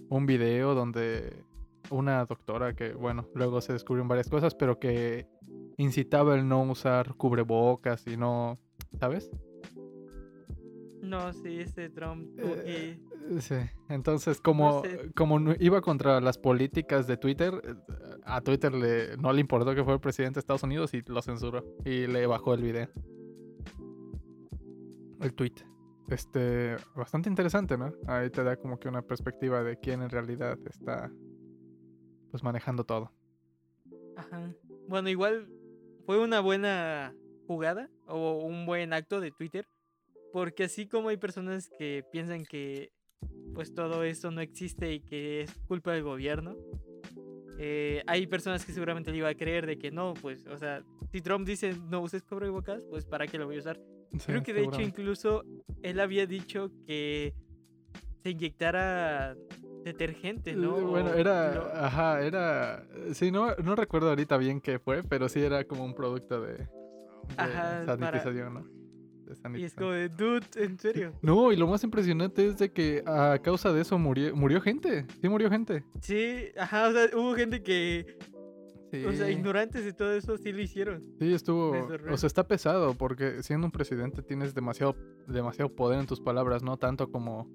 un 0.09 0.27
video 0.27 0.75
donde 0.75 1.45
una 1.91 2.25
doctora 2.25 2.75
que, 2.75 2.95
bueno, 2.95 3.29
luego 3.35 3.61
se 3.61 3.75
descubrieron 3.75 4.09
varias 4.09 4.31
cosas, 4.31 4.55
pero 4.55 4.79
que 4.79 5.27
incitaba 5.77 6.35
el 6.35 6.49
no 6.49 6.63
usar 6.63 7.15
cubrebocas 7.17 8.07
y 8.07 8.17
no, 8.17 8.59
¿sabes? 8.99 9.31
No, 11.03 11.33
sí, 11.33 11.61
ese 11.61 11.91
Trump 11.91 12.39
Eh, 12.39 12.99
Sí, 13.41 13.57
entonces 13.89 14.41
como, 14.41 14.83
sé. 14.83 15.13
como 15.15 15.53
iba 15.61 15.81
contra 15.81 16.21
las 16.21 16.39
políticas 16.39 17.07
de 17.07 17.17
Twitter, 17.17 17.55
eh, 17.65 17.75
a 18.25 18.41
Twitter 18.41 18.73
le, 18.73 19.17
no 19.17 19.33
le 19.33 19.41
importó 19.41 19.75
que 19.75 19.83
fuera 19.83 19.95
el 19.95 20.01
presidente 20.01 20.35
de 20.37 20.41
Estados 20.41 20.63
Unidos 20.63 20.95
y 20.95 21.03
lo 21.03 21.23
censuró 21.23 21.65
y 21.85 22.07
le 22.07 22.27
bajó 22.27 22.55
el 22.55 22.63
video. 22.63 22.89
El 25.21 25.35
tweet. 25.35 25.55
Este, 26.09 26.77
bastante 26.97 27.29
interesante, 27.29 27.79
¿no? 27.79 27.93
Ahí 28.07 28.29
te 28.31 28.43
da 28.43 28.57
como 28.57 28.79
que 28.79 28.89
una 28.89 29.03
perspectiva 29.03 29.63
de 29.63 29.79
quién 29.79 30.03
en 30.03 30.11
realidad 30.11 30.59
está 30.69 31.11
pues 32.31 32.43
manejando 32.43 32.85
todo. 32.85 33.13
Ajá. 34.17 34.53
Bueno, 34.89 35.09
igual 35.09 35.49
fue 36.07 36.19
una 36.23 36.41
buena 36.41 37.15
jugada 37.47 37.89
o 38.07 38.43
un 38.45 38.67
buen 38.67 38.93
acto 38.93 39.21
de 39.21 39.31
Twitter. 39.31 39.67
Porque 40.33 40.65
así 40.65 40.87
como 40.87 41.09
hay 41.11 41.17
personas 41.17 41.69
que 41.79 42.05
piensan 42.11 42.45
que 42.45 42.91
pues 43.55 43.75
todo 43.75 44.03
esto 44.03 44.31
no 44.31 44.41
existe 44.41 44.93
y 44.93 45.01
que 45.01 45.43
es 45.43 45.53
culpa 45.69 45.93
del 45.93 46.03
gobierno, 46.03 46.57
eh, 47.59 48.03
hay 48.07 48.27
personas 48.27 48.65
que 48.65 48.73
seguramente 48.73 49.11
le 49.11 49.19
iba 49.19 49.29
a 49.29 49.35
creer 49.35 49.67
de 49.67 49.79
que 49.79 49.91
no, 49.91 50.15
pues, 50.15 50.47
o 50.47 50.57
sea, 50.59 50.83
si 51.13 51.21
Trump 51.21 51.47
dice 51.47 51.75
no 51.91 52.01
uses 52.01 52.23
cubrebocas, 52.23 52.83
pues 52.89 53.05
¿para 53.05 53.27
qué 53.27 53.39
lo 53.39 53.47
voy 53.47 53.57
a 53.57 53.61
usar? 53.61 53.79
Creo 54.27 54.43
que 54.43 54.53
de 54.55 54.63
hecho 54.65 54.81
incluso 54.83 55.45
él 55.83 56.01
había 56.01 56.27
dicho 56.27 56.71
que 56.87 57.35
se 58.23 58.31
inyectara 58.31 59.37
detergente, 59.85 60.55
¿no? 60.55 60.79
Eh, 60.79 60.83
Bueno, 60.83 61.13
era, 61.13 61.87
ajá, 61.87 62.23
era, 62.23 62.87
sí, 63.13 63.31
no, 63.31 63.55
no 63.57 63.75
recuerdo 63.77 64.09
ahorita 64.09 64.37
bien 64.39 64.61
qué 64.61 64.79
fue, 64.79 65.03
pero 65.03 65.29
sí 65.29 65.41
era 65.41 65.65
como 65.65 65.85
un 65.85 65.95
producto 65.95 66.41
de, 66.41 66.55
de 66.55 66.69
Ajá, 67.37 67.85
para- 67.87 68.23
sanitización, 68.23 68.55
¿no? 68.55 68.82
Y 69.55 69.65
es 69.65 69.75
como 69.75 69.91
de, 69.91 70.09
dude, 70.09 70.47
¿en 70.57 70.79
serio? 70.79 71.13
No, 71.23 71.53
y 71.53 71.57
lo 71.57 71.67
más 71.67 71.85
impresionante 71.85 72.47
es 72.47 72.59
de 72.59 72.73
que 72.73 73.03
a 73.07 73.39
causa 73.43 73.73
de 73.73 73.83
eso 73.83 73.99
murió, 73.99 74.35
murió 74.35 74.61
gente. 74.61 75.07
Sí 75.21 75.29
murió 75.29 75.51
gente. 75.51 75.85
Sí, 76.01 76.47
ajá, 76.57 76.89
o 76.89 76.93
sea, 76.93 77.11
hubo 77.15 77.35
gente 77.35 77.63
que, 77.63 78.19
Sí, 78.93 79.07
o 79.07 79.13
sea, 79.15 79.31
ignorantes 79.31 79.87
de 79.87 79.95
todo 79.95 80.13
eso, 80.13 80.37
sí 80.37 80.53
lo 80.53 80.61
hicieron. 80.61 81.03
sí 81.19 81.33
estuvo... 81.33 81.71
O 82.11 82.17
sea, 82.19 82.27
está 82.27 82.47
pesado 82.47 82.93
porque 82.93 83.43
siendo 83.43 83.67
un 83.67 83.71
presidente 83.71 84.23
tienes 84.23 84.55
demasiado, 84.55 84.95
demasiado 85.27 85.75
poder 85.75 85.99
en 85.99 86.07
tus 86.07 86.21
palabras, 86.21 86.63
no 86.63 86.77
tanto 86.77 87.11
como 87.11 87.51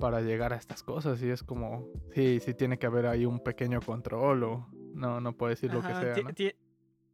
para 0.00 0.22
llegar 0.22 0.52
a 0.52 0.56
estas 0.56 0.82
cosas. 0.82 1.22
Y 1.22 1.30
es 1.30 1.44
como, 1.44 1.88
sí, 2.16 2.40
sí 2.40 2.52
tiene 2.54 2.80
que 2.80 2.86
haber 2.86 3.06
ahí 3.06 3.26
un 3.26 3.38
pequeño 3.38 3.80
control 3.80 4.42
o 4.42 4.68
no, 4.92 5.20
no 5.20 5.36
puede 5.36 5.52
decir 5.52 5.72
lo 5.72 5.82
que 5.82 5.94
sea, 5.94 6.52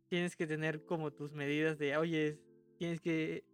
Tienes 0.08 0.36
que 0.36 0.46
tener 0.46 0.84
como 0.84 1.12
tus 1.12 1.32
medidas 1.32 1.78
de, 1.78 1.96
oye, 1.96 2.38
tienes 2.78 3.00
que 3.00 3.44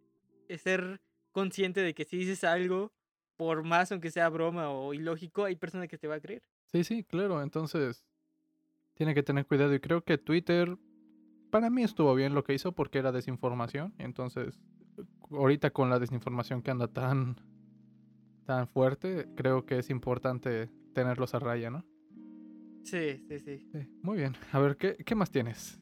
ser 0.57 1.01
consciente 1.31 1.81
de 1.81 1.93
que 1.93 2.05
si 2.05 2.17
dices 2.17 2.43
algo, 2.43 2.93
por 3.35 3.63
más 3.63 3.91
aunque 3.91 4.11
sea 4.11 4.29
broma 4.29 4.69
o 4.69 4.93
ilógico, 4.93 5.45
hay 5.45 5.55
personas 5.55 5.87
que 5.87 5.97
te 5.97 6.07
va 6.07 6.15
a 6.15 6.21
creer. 6.21 6.43
Sí, 6.71 6.83
sí, 6.83 7.03
claro. 7.03 7.41
Entonces, 7.41 8.05
tiene 8.93 9.13
que 9.13 9.23
tener 9.23 9.45
cuidado. 9.45 9.73
Y 9.73 9.79
creo 9.79 10.03
que 10.03 10.17
Twitter, 10.17 10.77
para 11.49 11.69
mí 11.69 11.83
estuvo 11.83 12.13
bien 12.15 12.35
lo 12.35 12.43
que 12.43 12.53
hizo 12.53 12.71
porque 12.73 12.99
era 12.99 13.11
desinformación. 13.11 13.93
Entonces, 13.97 14.59
ahorita 15.29 15.71
con 15.71 15.89
la 15.89 15.99
desinformación 15.99 16.61
que 16.61 16.71
anda 16.71 16.87
tan, 16.87 17.35
tan 18.45 18.67
fuerte, 18.67 19.27
creo 19.35 19.65
que 19.65 19.79
es 19.79 19.89
importante 19.89 20.69
tenerlos 20.93 21.33
a 21.33 21.39
raya, 21.39 21.69
¿no? 21.69 21.85
Sí, 22.83 23.23
sí, 23.27 23.39
sí. 23.39 23.67
Sí, 23.71 23.87
muy 24.01 24.17
bien. 24.17 24.35
A 24.51 24.59
ver, 24.59 24.77
¿qué, 24.77 24.95
qué 24.97 25.15
más 25.15 25.31
tienes? 25.31 25.79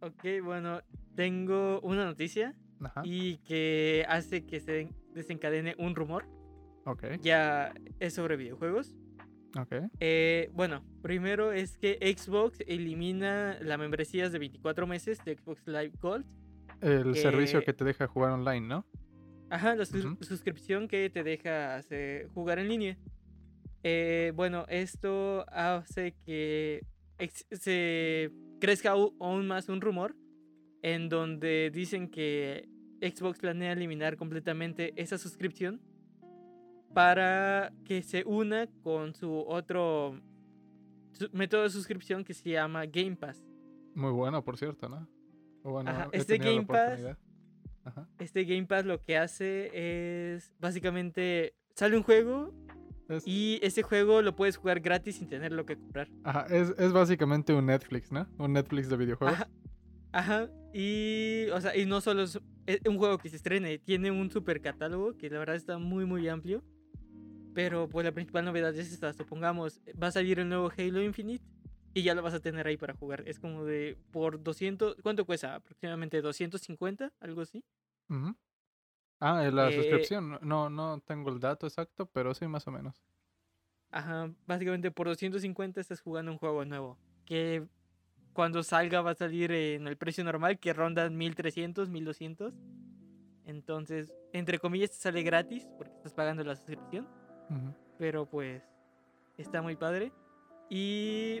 Ok, 0.00 0.24
bueno, 0.42 0.80
tengo 1.14 1.80
una 1.80 2.04
noticia 2.04 2.54
Ajá. 2.80 3.02
y 3.04 3.38
que 3.38 4.04
hace 4.08 4.44
que 4.46 4.60
se 4.60 4.88
desencadene 5.14 5.74
un 5.78 5.94
rumor. 5.94 6.24
Ok, 6.84 7.04
Ya 7.20 7.72
es 8.00 8.14
sobre 8.14 8.36
videojuegos. 8.36 8.94
ok. 9.58 9.74
Eh, 10.00 10.50
bueno, 10.54 10.84
primero 11.02 11.52
es 11.52 11.76
que 11.76 11.98
Xbox 12.16 12.60
elimina 12.66 13.58
las 13.60 13.78
membresías 13.78 14.32
de 14.32 14.38
24 14.38 14.86
meses 14.86 15.22
de 15.24 15.36
Xbox 15.36 15.66
Live 15.66 15.92
Gold. 16.00 16.24
El 16.80 17.14
servicio 17.16 17.62
que- 17.62 17.72
te 17.72 17.84
deja 17.84 18.06
jugar 18.06 18.30
online, 18.32 18.66
¿no? 18.66 18.86
Ajá, 19.50 19.74
la 19.74 19.84
suscripción 19.86 20.86
que 20.88 21.10
te 21.10 21.22
deja 21.24 21.76
hacer- 21.76 22.28
jugar 22.28 22.58
en 22.58 22.68
línea. 22.68 22.98
Eh, 23.82 24.32
bueno, 24.36 24.64
esto 24.68 25.44
hace 25.48 26.14
que 26.26 26.82
se 27.52 28.30
crezca 28.60 28.90
aún 28.90 29.46
más 29.48 29.68
un 29.68 29.80
rumor 29.80 30.14
en 30.82 31.08
donde 31.08 31.70
dicen 31.72 32.08
que 32.08 32.68
Xbox 33.00 33.38
planea 33.38 33.72
eliminar 33.72 34.16
completamente 34.16 34.92
esa 34.96 35.18
suscripción 35.18 35.80
para 36.94 37.72
que 37.84 38.02
se 38.02 38.24
una 38.24 38.66
con 38.82 39.14
su 39.14 39.44
otro 39.46 40.20
método 41.32 41.62
de 41.64 41.70
suscripción 41.70 42.24
que 42.24 42.34
se 42.34 42.50
llama 42.50 42.86
Game 42.86 43.16
Pass. 43.16 43.44
Muy 43.94 44.12
bueno, 44.12 44.42
por 44.44 44.56
cierto, 44.56 44.88
¿no? 44.88 45.08
Bueno, 45.62 45.90
Ajá, 45.90 46.08
este 46.12 46.38
Game 46.38 46.64
Pass-. 46.64 47.16
Ajá. 47.84 48.08
Este 48.18 48.44
Game 48.44 48.66
Pass 48.66 48.84
lo 48.84 49.02
que 49.02 49.16
hace 49.16 49.70
es 50.34 50.52
básicamente 50.60 51.54
sale 51.74 51.96
un 51.96 52.02
juego 52.02 52.52
Es, 53.08 53.26
y 53.26 53.58
ese 53.62 53.82
juego 53.82 54.22
lo 54.22 54.36
puedes 54.36 54.56
jugar 54.56 54.80
gratis 54.80 55.16
sin 55.16 55.28
tener 55.28 55.52
lo 55.52 55.64
que 55.66 55.76
comprar. 55.76 56.08
ajá, 56.24 56.46
es, 56.50 56.74
es 56.78 56.92
básicamente 56.92 57.54
un 57.54 57.66
Netflix, 57.66 58.12
¿no? 58.12 58.26
Un 58.38 58.52
Netflix 58.52 58.88
de 58.88 58.96
videojuegos. 58.96 59.40
Ajá. 59.40 59.48
Ajá. 60.12 60.50
Y, 60.72 61.46
o 61.52 61.60
sea, 61.60 61.76
y 61.76 61.86
no 61.86 62.00
solo 62.00 62.22
es 62.22 62.38
un 62.86 62.98
juego 62.98 63.18
que 63.18 63.28
se 63.30 63.36
estrene, 63.36 63.78
tiene 63.78 64.10
un 64.10 64.30
super 64.30 64.60
catálogo 64.60 65.16
que 65.16 65.30
la 65.30 65.38
verdad 65.38 65.56
está 65.56 65.78
muy, 65.78 66.04
muy 66.06 66.28
amplio. 66.28 66.64
Pero 67.54 67.88
pues 67.88 68.04
la 68.04 68.12
principal 68.12 68.44
novedad 68.44 68.74
es 68.76 68.92
esta, 68.92 69.12
supongamos, 69.12 69.80
va 70.00 70.08
a 70.08 70.12
salir 70.12 70.38
el 70.40 70.48
nuevo 70.48 70.70
Halo 70.76 71.02
Infinite 71.02 71.44
y 71.94 72.02
ya 72.02 72.14
lo 72.14 72.22
vas 72.22 72.34
a 72.34 72.40
tener 72.40 72.66
ahí 72.66 72.76
para 72.76 72.94
jugar. 72.94 73.24
Es 73.26 73.40
como 73.40 73.64
de 73.64 73.98
por 74.12 74.42
200, 74.42 74.96
¿cuánto 75.02 75.26
cuesta? 75.26 75.56
Aproximadamente 75.56 76.22
250, 76.22 77.12
algo 77.20 77.40
así. 77.42 77.64
Ujú. 78.10 78.36
Ah, 79.20 79.44
eh, 79.46 79.52
la 79.52 79.70
Eh, 79.70 79.72
suscripción. 79.72 80.38
No, 80.42 80.70
no 80.70 81.00
tengo 81.02 81.30
el 81.30 81.40
dato 81.40 81.66
exacto, 81.66 82.06
pero 82.10 82.34
sí, 82.34 82.46
más 82.48 82.66
o 82.68 82.72
menos. 82.72 83.02
Ajá, 83.90 84.34
básicamente 84.46 84.90
por 84.90 85.06
250 85.08 85.80
estás 85.80 86.00
jugando 86.00 86.30
un 86.32 86.38
juego 86.38 86.64
nuevo. 86.64 86.98
Que 87.24 87.66
cuando 88.38 88.62
salga 88.62 89.00
va 89.00 89.10
a 89.10 89.14
salir 89.16 89.50
en 89.50 89.88
el 89.88 89.96
precio 89.96 90.22
normal, 90.22 90.60
que 90.60 90.72
ronda 90.72 91.10
1300, 91.10 91.88
1200. 91.88 92.54
Entonces, 93.46 94.14
entre 94.32 94.60
comillas, 94.60 94.92
sale 94.92 95.24
gratis 95.24 95.66
porque 95.76 95.92
estás 95.96 96.14
pagando 96.14 96.44
la 96.44 96.54
suscripción. 96.54 97.08
Ujú. 97.50 97.74
Pero 97.98 98.26
pues, 98.26 98.62
está 99.38 99.60
muy 99.60 99.74
padre. 99.74 100.12
Y 100.70 101.40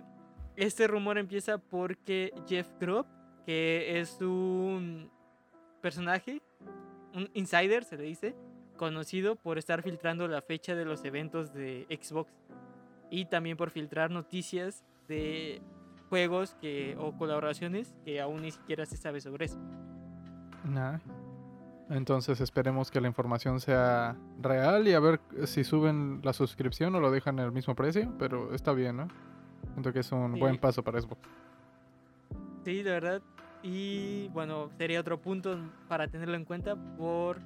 este 0.56 0.88
rumor 0.88 1.18
empieza 1.18 1.58
porque 1.58 2.32
Jeff 2.48 2.68
Grubb, 2.80 3.06
que 3.46 4.00
es 4.00 4.20
un 4.20 5.08
personaje, 5.80 6.42
un 7.14 7.30
insider 7.32 7.84
se 7.84 7.96
le 7.96 8.02
dice, 8.02 8.34
conocido 8.76 9.36
por 9.36 9.56
estar 9.56 9.84
filtrando 9.84 10.26
la 10.26 10.42
fecha 10.42 10.74
de 10.74 10.84
los 10.84 11.04
eventos 11.04 11.52
de 11.54 11.86
Xbox 12.02 12.32
y 13.08 13.26
también 13.26 13.56
por 13.56 13.70
filtrar 13.70 14.10
noticias 14.10 14.84
de 15.06 15.62
juegos 16.08 16.56
que, 16.60 16.96
o 16.98 17.12
colaboraciones 17.16 17.94
que 18.04 18.20
aún 18.20 18.42
ni 18.42 18.50
siquiera 18.50 18.86
se 18.86 18.96
sabe 18.96 19.20
sobre 19.20 19.46
eso. 19.46 19.58
Nah. 20.64 20.98
Entonces 21.90 22.40
esperemos 22.42 22.90
que 22.90 23.00
la 23.00 23.08
información 23.08 23.60
sea 23.60 24.14
real 24.42 24.86
y 24.86 24.92
a 24.92 25.00
ver 25.00 25.20
si 25.44 25.64
suben 25.64 26.20
la 26.22 26.34
suscripción 26.34 26.94
o 26.94 27.00
lo 27.00 27.10
dejan 27.10 27.38
el 27.38 27.50
mismo 27.50 27.74
precio, 27.74 28.12
pero 28.18 28.54
está 28.54 28.72
bien, 28.72 28.98
¿no? 28.98 29.08
Siento 29.72 29.92
que 29.92 30.00
es 30.00 30.12
un 30.12 30.34
Sí. 30.34 30.40
buen 30.40 30.58
paso 30.58 30.82
para 30.82 31.00
Xbox. 31.00 31.20
Sí, 32.64 32.82
de 32.82 32.90
verdad. 32.90 33.22
Y 33.62 34.28
bueno, 34.28 34.68
sería 34.76 35.00
otro 35.00 35.20
punto 35.20 35.58
para 35.88 36.08
tenerlo 36.08 36.36
en 36.36 36.44
cuenta 36.44 36.76
por 36.96 37.38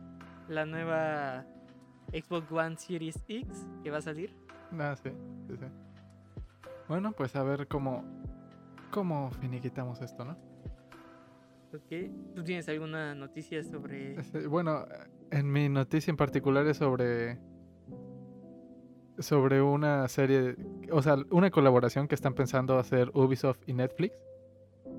la 0.49 0.67
nueva 0.67 1.45
Xbox 2.13 2.51
One 2.51 2.77
Series 2.77 3.17
X 3.29 3.47
que 3.85 3.91
va 3.91 3.99
a 3.99 4.03
salir. 4.03 4.35
Ah, 4.79 4.95
sí, 5.01 5.11
sí, 5.49 5.57
sí. 5.57 5.67
Bueno, 6.89 7.13
pues 7.13 7.37
a 7.37 7.43
ver 7.45 7.69
cómo, 7.69 8.05
cómo 8.93 9.31
finiquitamos 9.41 10.01
esto, 10.03 10.25
¿no? 10.25 10.37
Ok. 11.75 12.11
¿Tú 12.37 12.45
tienes 12.45 12.69
alguna 12.69 13.15
noticia 13.15 13.65
sobre 13.65 14.15
Este, 14.21 14.47
Bueno, 14.47 14.85
en 15.31 15.51
mi 15.51 15.69
noticia 15.69 16.11
en 16.11 16.17
particular 16.17 16.67
es 16.67 16.77
sobre 16.77 17.39
sobre 19.19 19.61
una 19.63 20.09
serie, 20.09 20.57
o 20.91 21.03
sea, 21.03 21.17
una 21.31 21.51
colaboración 21.51 22.09
que 22.09 22.15
están 22.15 22.35
pensando 22.35 22.79
hacer 22.79 23.11
Ubisoft 23.15 23.61
y 23.67 23.73
Netflix 23.75 24.15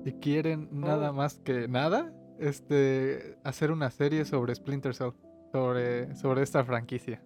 y 0.04 0.12
quieren 0.12 0.68
nada 0.72 1.10
Oh. 1.10 1.14
más 1.14 1.40
que 1.40 1.66
nada, 1.68 2.12
este, 2.38 3.36
hacer 3.44 3.70
una 3.70 3.90
serie 3.90 4.24
sobre 4.24 4.54
Splinter 4.54 4.94
Cell, 4.94 5.10
sobre 5.52 6.14
sobre 6.16 6.42
esta 6.42 6.64
franquicia. 6.64 7.22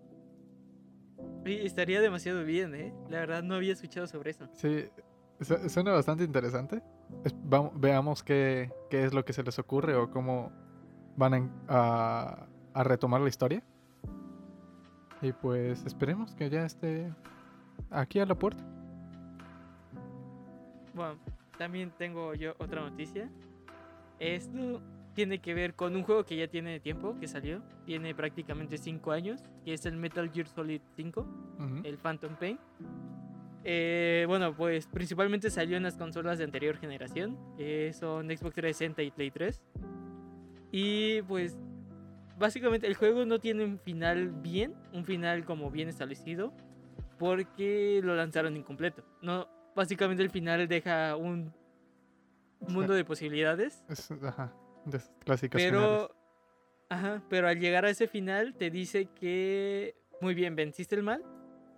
Sí, 1.44 1.58
estaría 1.62 2.00
demasiado 2.00 2.44
bien, 2.44 2.75
¿eh? 2.75 2.92
La 3.08 3.20
verdad 3.20 3.42
no 3.42 3.54
había 3.54 3.72
escuchado 3.75 4.06
sobre 4.06 4.30
eso. 4.32 4.48
Sí, 4.52 4.87
suena 5.40 5.92
bastante 5.92 6.25
interesante. 6.25 6.83
Veamos 7.75 8.23
qué, 8.23 8.73
qué 8.90 9.04
es 9.04 9.14
lo 9.14 9.25
que 9.25 9.33
se 9.33 9.42
les 9.42 9.59
ocurre 9.59 9.95
o 9.95 10.11
cómo 10.11 10.52
van 11.16 11.50
a 11.68 12.49
a, 12.75 12.85
retomar 12.85 13.21
la 13.21 13.28
historia. 13.28 13.62
Y 15.21 15.33
pues 15.33 15.85
esperemos 15.85 16.35
que 16.35 16.49
ya 16.49 16.64
esté 16.64 17.12
aquí 17.90 18.21
a 18.21 18.26
la 18.26 18.37
puerta. 18.37 18.62
Bueno, 20.95 21.18
también 21.57 21.92
tengo 21.99 22.35
yo 22.35 22.54
otra 22.59 22.83
noticia. 22.83 23.28
Esto 24.21 24.80
tiene 25.14 25.40
que 25.40 25.54
ver 25.54 25.75
con 25.75 25.97
un 25.97 26.04
juego 26.04 26.25
que 26.25 26.37
ya 26.37 26.47
tiene 26.47 26.78
tiempo, 26.78 27.16
que 27.18 27.26
salió. 27.26 27.61
Tiene 27.85 28.14
prácticamente 28.14 28.78
5 28.78 29.11
años, 29.11 29.42
que 29.64 29.75
es 29.75 29.85
el 29.87 29.97
Metal 29.97 30.30
Gear 30.30 30.47
Solid 30.47 30.80
5, 30.95 31.21
Ujú. 31.21 31.80
el 31.83 31.99
Phantom 31.99 32.37
Pain. 32.37 32.59
Eh, 33.64 34.24
bueno, 34.28 34.54
pues 34.56 34.86
principalmente 34.86 35.50
salió 35.50 35.76
en 35.76 35.82
las 35.82 35.96
consolas 35.96 36.38
de 36.38 36.44
anterior 36.44 36.76
generación, 36.76 37.38
que 37.56 37.92
son 37.92 38.28
Xbox 38.28 38.54
360 38.54 39.02
y 39.02 39.10
Play 39.10 39.30
3. 39.30 39.62
Y 40.70 41.22
pues 41.22 41.58
básicamente 42.38 42.86
el 42.86 42.94
juego 42.94 43.24
no 43.24 43.38
tiene 43.38 43.64
un 43.64 43.78
final 43.78 44.30
bien, 44.30 44.74
un 44.92 45.04
final 45.04 45.44
como 45.44 45.70
bien 45.70 45.88
establecido, 45.88 46.52
porque 47.18 48.00
lo 48.02 48.14
lanzaron 48.14 48.56
incompleto. 48.56 49.04
No, 49.22 49.48
básicamente 49.74 50.22
el 50.22 50.30
final 50.30 50.68
deja 50.68 51.16
un 51.16 51.52
mundo 52.60 52.94
de 52.94 53.04
posibilidades, 53.04 53.84
Es, 53.88 54.10
ajá, 54.22 54.52
de 54.84 55.00
clásicas 55.24 55.60
finales. 55.62 55.80
pero 55.80 56.14
ajá, 56.88 57.22
pero 57.28 57.48
al 57.48 57.58
llegar 57.58 57.84
a 57.84 57.90
ese 57.90 58.08
final 58.08 58.54
te 58.54 58.70
dice 58.70 59.06
que 59.14 59.94
muy 60.20 60.35
bien, 60.35 60.56
venciste 60.56 60.94
el 60.96 61.02
mal, 61.02 61.22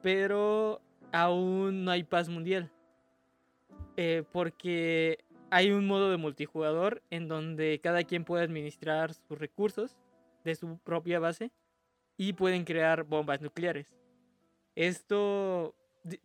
pero 0.03 0.81
aún 1.13 1.85
no 1.85 1.91
hay 1.91 2.05
paz 2.05 2.29
mundial. 2.29 2.71
Eh, 3.97 4.25
porque 4.33 5.19
hay 5.51 5.71
un 5.73 5.87
modo 5.87 6.11
de 6.11 6.17
multijugador 6.17 7.03
en 7.11 7.29
donde 7.29 7.81
cada 7.83 8.05
quien 8.05 8.25
puede 8.25 8.45
administrar 8.45 9.13
sus 9.15 9.39
recursos 9.39 9.97
de 10.45 10.55
su 10.55 10.79
propia 10.79 11.19
base 11.19 11.51
y 12.17 12.33
pueden 12.33 12.65
crear 12.65 13.05
bombas 13.05 13.41
nucleares. 13.41 13.95
Esto 14.75 15.75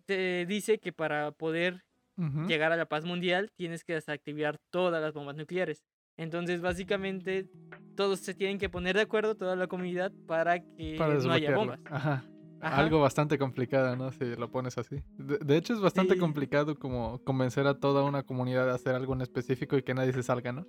te 0.06 0.46
dice 0.46 0.78
que 0.78 0.94
para 0.94 1.32
poder 1.32 1.84
Ujú. 2.18 2.48
llegar 2.48 2.72
a 2.72 2.78
la 2.78 2.86
paz 2.86 3.04
mundial 3.04 3.52
tienes 3.56 3.84
que 3.84 3.94
desactivar 3.94 4.58
todas 4.70 5.02
las 5.02 5.14
bombas 5.14 5.36
nucleares. 5.36 5.84
Entonces, 6.18 6.62
básicamente, 6.62 7.50
todos 7.96 8.20
se 8.20 8.34
tienen 8.34 8.58
que 8.58 8.70
poner 8.70 8.96
de 8.96 9.02
acuerdo, 9.02 9.36
toda 9.36 9.56
la 9.56 9.68
comunidad, 9.68 10.14
para 10.28 10.60
que 10.60 10.96
Para 10.98 11.16
no 11.16 11.32
haya 11.34 11.56
bombas. 11.56 11.82
Ajá. 11.90 12.24
Ajá. 12.66 12.78
Algo 12.82 13.00
bastante 13.00 13.38
complicado, 13.38 13.96
¿no? 13.96 14.12
Si 14.12 14.36
lo 14.36 14.50
pones 14.50 14.76
así. 14.80 14.96
De, 15.20 15.38
de 15.38 15.56
hecho, 15.58 15.74
es 15.74 15.80
bastante 15.82 16.16
Sí. 16.16 16.20
complicado 16.20 16.80
como 16.80 17.20
convencer 17.24 17.68
a 17.68 17.80
toda 17.80 18.04
una 18.04 18.24
comunidad 18.24 18.66
de 18.66 18.72
hacer 18.72 18.96
algo 18.96 19.14
en 19.14 19.22
específico 19.22 19.78
y 19.78 19.84
que 19.84 19.94
nadie 19.94 20.14
se 20.14 20.24
salga, 20.24 20.52
¿no? 20.52 20.66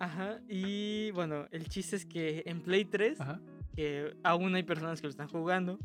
Ajá, 0.00 0.38
y 0.48 1.10
bueno, 1.12 1.46
el 1.50 1.66
chiste 1.68 1.96
es 1.96 2.04
que 2.04 2.42
en 2.46 2.60
Play 2.60 2.84
3, 2.84 3.20
Ajá. 3.20 3.40
que 3.74 4.14
aún 4.22 4.54
hay 4.54 4.62
personas 4.64 5.00
que 5.00 5.06
lo 5.06 5.10
están 5.10 5.28
jugando, 5.28 5.78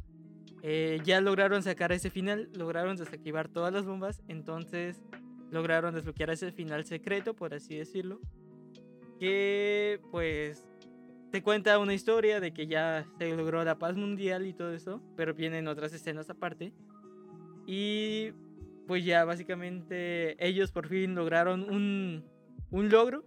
eh, 0.61 0.99
ya 1.05 1.21
lograron 1.21 1.63
sacar 1.63 1.91
ese 1.93 2.09
final, 2.09 2.49
lograron 2.53 2.95
desactivar 2.97 3.47
todas 3.47 3.73
las 3.73 3.85
bombas, 3.85 4.21
entonces 4.27 5.01
lograron 5.51 5.95
desbloquear 5.95 6.31
ese 6.31 6.51
final 6.51 6.83
secreto, 6.85 7.33
por 7.33 7.53
así 7.53 7.75
decirlo, 7.77 8.19
que 9.19 9.99
pues 10.11 10.65
te 11.33 11.41
cuenta 11.41 11.79
una 11.79 11.95
historia 11.95 12.39
de 12.39 12.53
que 12.53 12.67
ya 12.67 13.07
se 13.17 13.35
logró 13.35 13.63
la 13.63 13.79
paz 13.79 13.95
mundial 13.97 14.45
y 14.45 14.53
todo 14.53 14.71
eso, 14.71 15.01
pero 15.17 15.33
vienen 15.33 15.67
otras 15.67 15.91
escenas 15.91 16.29
aparte. 16.29 16.73
Y 17.65 18.33
pues 18.85 19.03
ya 19.03 19.25
básicamente 19.25 20.35
ellos 20.47 20.71
por 20.71 20.87
fin 20.87 21.15
lograron 21.15 21.67
un, 21.71 22.23
un 22.69 22.89
logro 22.89 23.23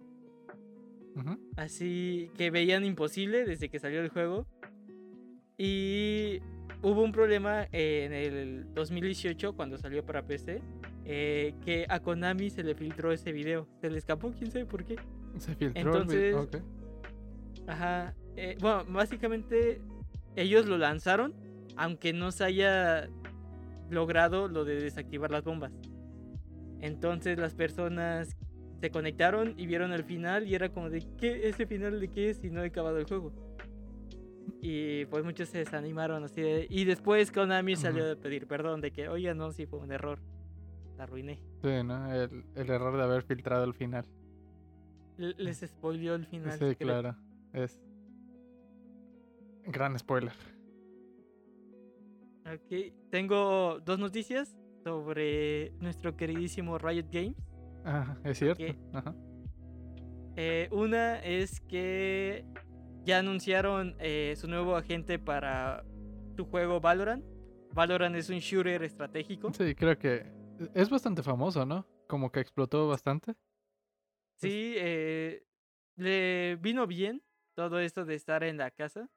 Ujú. 1.17 1.37
así 1.57 2.31
que 2.37 2.49
veían 2.49 2.85
imposible 2.85 3.43
desde 3.43 3.67
que 3.67 3.77
salió 3.77 3.99
el 3.99 4.07
juego. 4.07 4.47
Y 5.57 6.39
hubo 6.81 7.03
un 7.03 7.11
problema 7.11 7.67
en 7.73 8.13
el 8.13 8.73
2018 8.73 9.53
cuando 9.53 9.77
salió 9.77 10.05
para 10.05 10.25
PC, 10.25 10.61
eh, 11.03 11.55
que 11.65 11.85
a 11.89 11.99
Konami 11.99 12.51
se 12.51 12.63
le 12.63 12.73
filtró 12.73 13.11
ese 13.11 13.33
video. 13.33 13.67
Se 13.81 13.89
le 13.89 13.97
escapó, 13.97 14.31
quién 14.31 14.49
sabe 14.49 14.65
por 14.65 14.85
qué. 14.85 14.95
Se 15.39 15.55
filtró 15.55 15.97
el 15.97 16.07
video. 16.07 16.39
Entonces- 16.43 16.63
Ajá. 17.67 18.13
eh, 18.35 18.57
bueno, 18.61 18.85
básicamente 18.89 19.81
ellos 20.35 20.65
lo 20.65 20.77
lanzaron, 20.77 21.33
aunque 21.75 22.13
no 22.13 22.31
se 22.31 22.43
haya 22.45 23.09
logrado 23.89 24.47
lo 24.47 24.65
de 24.65 24.81
desactivar 24.81 25.31
las 25.31 25.43
bombas. 25.43 25.71
Entonces 26.81 27.37
las 27.37 27.55
personas 27.55 28.35
se 28.79 28.91
conectaron 28.91 29.53
y 29.57 29.65
vieron 29.65 29.91
el 29.91 30.03
final 30.03 30.47
y 30.47 30.53
era 30.55 30.69
como 30.69 30.89
de 30.89 31.03
¿qué? 31.17 31.47
¿Ese 31.49 31.65
final 31.65 31.99
de 31.99 32.07
qué 32.09 32.33
si 32.33 32.49
no 32.49 32.63
he 32.63 32.67
acabado 32.67 32.97
el 32.99 33.05
juego? 33.05 33.31
Y 34.61 35.05
pues 35.05 35.23
muchos 35.23 35.49
se 35.49 35.59
desanimaron 35.59 36.23
así 36.23 36.41
de... 36.41 36.67
Y 36.69 36.85
después 36.85 37.31
Konami 37.31 37.75
salió 37.75 38.05
de 38.05 38.15
pedir 38.15 38.47
perdón 38.47 38.81
de 38.81 38.91
que, 38.91 39.07
oiga, 39.09 39.33
no, 39.33 39.51
sí 39.51 39.65
fue 39.65 39.79
un 39.79 39.91
error. 39.91 40.19
La 40.97 41.03
arruiné. 41.03 41.39
Sí, 41.61 41.83
¿no? 41.83 42.11
El, 42.13 42.43
el 42.55 42.69
error 42.69 42.97
de 42.97 43.03
haber 43.03 43.23
filtrado 43.23 43.63
el 43.63 43.73
final. 43.73 44.05
L- 45.17 45.35
Les 45.37 45.57
spoileó 45.59 46.15
el 46.15 46.25
final. 46.25 46.57
Sí, 46.57 46.75
claro. 46.75 47.15
Es. 47.57 47.81
Gran 49.65 49.97
spoiler. 49.97 50.31
Ok, 52.45 52.93
tengo 53.09 53.79
dos 53.79 53.97
noticias 53.97 54.55
sobre 54.83 55.71
nuestro 55.79 56.15
queridísimo 56.15 56.77
Riot 56.77 57.07
Games. 57.11 57.35
Ajá, 57.83 58.19
es 58.23 58.37
cierto. 58.37 58.63
Ajá. 58.93 59.15
Eh, 60.35 60.69
una 60.71 61.19
es 61.23 61.59
que 61.61 62.45
ya 63.03 63.17
anunciaron 63.17 63.95
eh, 63.99 64.35
su 64.37 64.47
nuevo 64.47 64.75
agente 64.75 65.17
para 65.17 65.83
su 66.35 66.45
juego 66.45 66.79
Valorant. 66.79 67.25
Valorant 67.73 68.15
es 68.15 68.29
un 68.29 68.37
shooter 68.37 68.83
estratégico. 68.83 69.51
Sí, 69.51 69.73
creo 69.73 69.97
que 69.97 70.31
es 70.75 70.91
bastante 70.91 71.23
famoso, 71.23 71.65
¿no? 71.65 71.87
Como 72.07 72.31
que 72.31 72.39
explotó 72.39 72.87
bastante. 72.87 73.33
Sí, 74.35 74.75
eh, 74.77 75.43
le 75.95 76.55
vino 76.57 76.85
bien 76.85 77.23
todo 77.57 77.79
esto 77.79 78.05
de 78.05 78.13
estar 78.13 78.43
en 78.43 78.55
la 78.57 78.69
casa. 78.69 79.09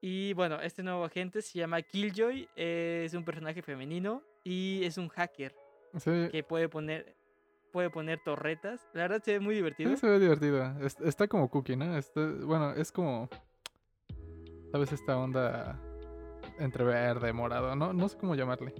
Y 0.00 0.32
bueno, 0.32 0.58
este 0.60 0.82
nuevo 0.82 1.04
agente 1.04 1.42
se 1.42 1.58
llama 1.58 1.82
Killjoy. 1.82 2.48
es 2.56 3.12
un 3.12 3.24
personaje 3.26 3.60
femenino 3.60 4.22
y 4.42 4.82
es 4.84 4.96
un 4.96 5.08
hacker 5.08 5.54
Sí, 5.98 6.28
que 6.32 6.42
puede 6.42 6.68
poner 6.70 7.14
puede 7.72 7.90
poner 7.90 8.20
torretas. 8.24 8.88
La 8.94 9.02
verdad 9.02 9.22
se 9.22 9.32
ve 9.32 9.40
muy 9.40 9.54
divertido. 9.54 9.90
sí, 9.90 9.96
se 9.98 10.08
ve 10.08 10.18
divertido. 10.18 10.64
Es- 10.80 10.98
está 11.00 11.26
como 11.28 11.50
cookie, 11.50 11.76
¿no? 11.76 11.94
Está- 11.98 12.26
bueno, 12.44 12.70
es 12.72 12.90
como. 12.90 13.28
¿Sabes 14.72 14.92
esta 14.92 15.18
onda 15.18 15.78
entre 16.58 16.84
verde, 16.84 17.32
morado? 17.34 17.74
No, 17.76 17.92
no 17.92 18.08
sé 18.08 18.16
cómo 18.16 18.34
llamarle. 18.34 18.72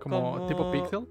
Como, 0.00 0.46
tipo 0.48 0.60
Como- 0.60 0.72
pixel. 0.72 1.06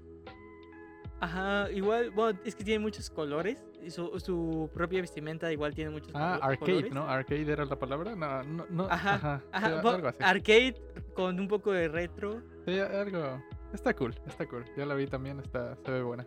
Ajá, 1.20 1.70
igual, 1.70 2.10
bueno, 2.10 2.38
es 2.44 2.54
que 2.56 2.64
tiene 2.64 2.78
muchos 2.80 3.10
colores. 3.10 3.62
Y 3.82 3.90
su, 3.90 4.18
su 4.20 4.68
propia 4.74 5.00
vestimenta 5.00 5.50
igual 5.52 5.74
tiene 5.74 5.90
muchos 5.90 6.10
Ah, 6.14 6.38
colo- 6.40 6.44
arcade, 6.52 6.72
colores. 6.72 6.92
¿no? 6.92 7.02
Arcade 7.08 7.52
era 7.52 7.64
la 7.64 7.78
palabra. 7.78 8.14
No, 8.16 8.42
no, 8.42 8.66
no. 8.70 8.84
Ajá, 8.90 9.42
Ajá, 9.52 9.80
algo 9.80 10.08
así. 10.08 10.18
arcade 10.20 10.74
con 11.14 11.38
un 11.38 11.48
poco 11.48 11.72
de 11.72 11.88
retro. 11.88 12.42
Sí, 12.66 12.78
algo. 12.78 13.42
Está 13.72 13.94
cool, 13.94 14.14
está 14.26 14.46
cool. 14.46 14.64
Ya 14.76 14.84
la 14.86 14.94
vi 14.94 15.06
también, 15.06 15.38
está, 15.40 15.76
se 15.84 15.90
ve 15.90 16.02
buena. 16.02 16.26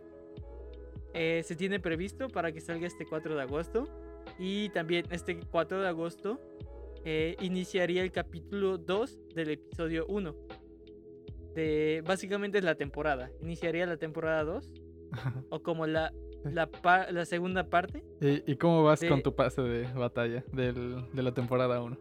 Eh, 1.12 1.42
se 1.44 1.54
tiene 1.54 1.78
previsto 1.78 2.28
para 2.28 2.50
que 2.52 2.60
salga 2.60 2.86
este 2.86 3.04
4 3.06 3.34
de 3.36 3.42
agosto. 3.42 3.88
Y 4.38 4.68
también 4.70 5.04
este 5.10 5.38
4 5.38 5.80
de 5.82 5.88
agosto 5.88 6.40
eh, 7.04 7.36
iniciaría 7.40 8.02
el 8.02 8.10
capítulo 8.10 8.78
2 8.78 9.18
del 9.34 9.50
episodio 9.50 10.06
1. 10.08 10.34
De, 11.54 12.02
básicamente 12.04 12.58
es 12.58 12.64
la 12.64 12.74
temporada. 12.74 13.30
Iniciaría 13.40 13.86
la 13.86 13.96
temporada 13.96 14.42
2. 14.44 14.72
O 15.50 15.62
como 15.62 15.86
la, 15.86 16.12
la, 16.44 16.66
pa- 16.70 17.10
la 17.10 17.24
segunda 17.24 17.68
parte. 17.68 18.04
¿Y, 18.20 18.50
y 18.52 18.56
cómo 18.56 18.82
vas 18.84 19.02
con 19.04 19.22
tu 19.22 19.34
pase 19.34 19.62
de 19.62 19.92
batalla 19.92 20.44
del, 20.52 21.04
de 21.12 21.22
la 21.22 21.32
temporada 21.32 21.80
1? 21.82 21.96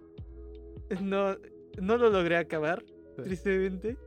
No, 1.01 1.35
no 1.81 1.97
lo 1.97 2.09
logré 2.09 2.37
acabar, 2.37 2.83
Sí. 3.17 3.21
tristemente. 3.23 3.97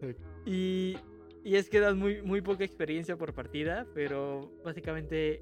Sí. 0.00 0.14
Y, 0.46 0.96
y 1.42 1.56
es 1.56 1.68
que 1.68 1.80
da 1.80 1.94
muy, 1.94 2.22
muy 2.22 2.40
poca 2.42 2.64
experiencia 2.64 3.16
por 3.16 3.32
partida, 3.34 3.86
pero 3.94 4.50
básicamente 4.64 5.40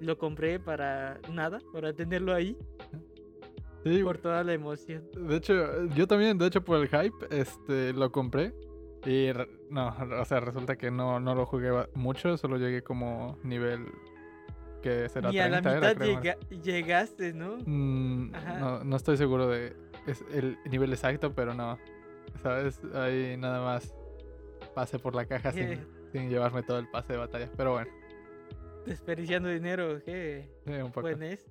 lo 0.00 0.18
compré 0.18 0.58
para 0.58 1.20
nada, 1.32 1.60
para 1.72 1.92
tenerlo 1.92 2.32
ahí, 2.34 2.56
Sí, 3.84 4.02
por 4.02 4.18
toda 4.18 4.44
la 4.44 4.52
emoción. 4.52 5.08
de 5.16 5.36
hecho, 5.36 5.86
yo 5.94 6.06
también, 6.06 6.36
de 6.36 6.46
hecho, 6.46 6.62
por 6.62 6.78
el 6.80 6.88
hype, 6.88 7.14
este, 7.30 7.92
lo 7.94 8.12
compré. 8.12 8.52
Y 9.06 9.30
no, 9.70 9.94
o 10.20 10.24
sea, 10.24 10.40
resulta 10.40 10.76
que 10.76 10.90
no, 10.90 11.20
no 11.20 11.34
lo 11.34 11.46
jugué 11.46 11.70
mucho, 11.94 12.36
solo 12.36 12.58
llegué 12.58 12.82
como 12.82 13.38
nivel 13.42 13.86
que 14.82 15.08
será 15.08 15.30
Ni 15.30 15.38
a 15.38 15.48
30 15.48 15.70
la 15.70 15.76
era, 15.76 15.88
mitad 15.88 15.96
creo, 15.96 16.14
más. 16.14 16.22
llega- 16.24 16.62
llegaste, 16.62 17.32
¿no? 17.32 17.58
Mm, 17.64 18.32
no, 18.60 18.84
no 18.84 18.96
estoy 18.96 19.16
seguro 19.16 19.46
de 19.48 19.74
es 20.06 20.24
el 20.32 20.58
nivel 20.70 20.92
exacto, 20.92 21.34
pero 21.34 21.54
no. 21.54 21.78
¿Sabes? 22.42 22.80
Ahí 22.94 23.36
nada 23.36 23.62
más 23.62 23.94
pasé 24.74 24.98
por 24.98 25.14
la 25.14 25.26
caja 25.26 25.50
sin, 25.52 25.78
sin 26.12 26.30
llevarme 26.30 26.62
todo 26.62 26.78
el 26.78 26.88
pase 26.88 27.12
de 27.14 27.18
batalla. 27.18 27.48
Pero 27.56 27.72
bueno, 27.72 27.90
Desperdiciando 28.86 29.48
dinero, 29.50 30.00
qué 30.04 30.48
sí, 30.66 30.72
un 30.72 30.90
poco. 30.92 31.08
es. 31.08 31.44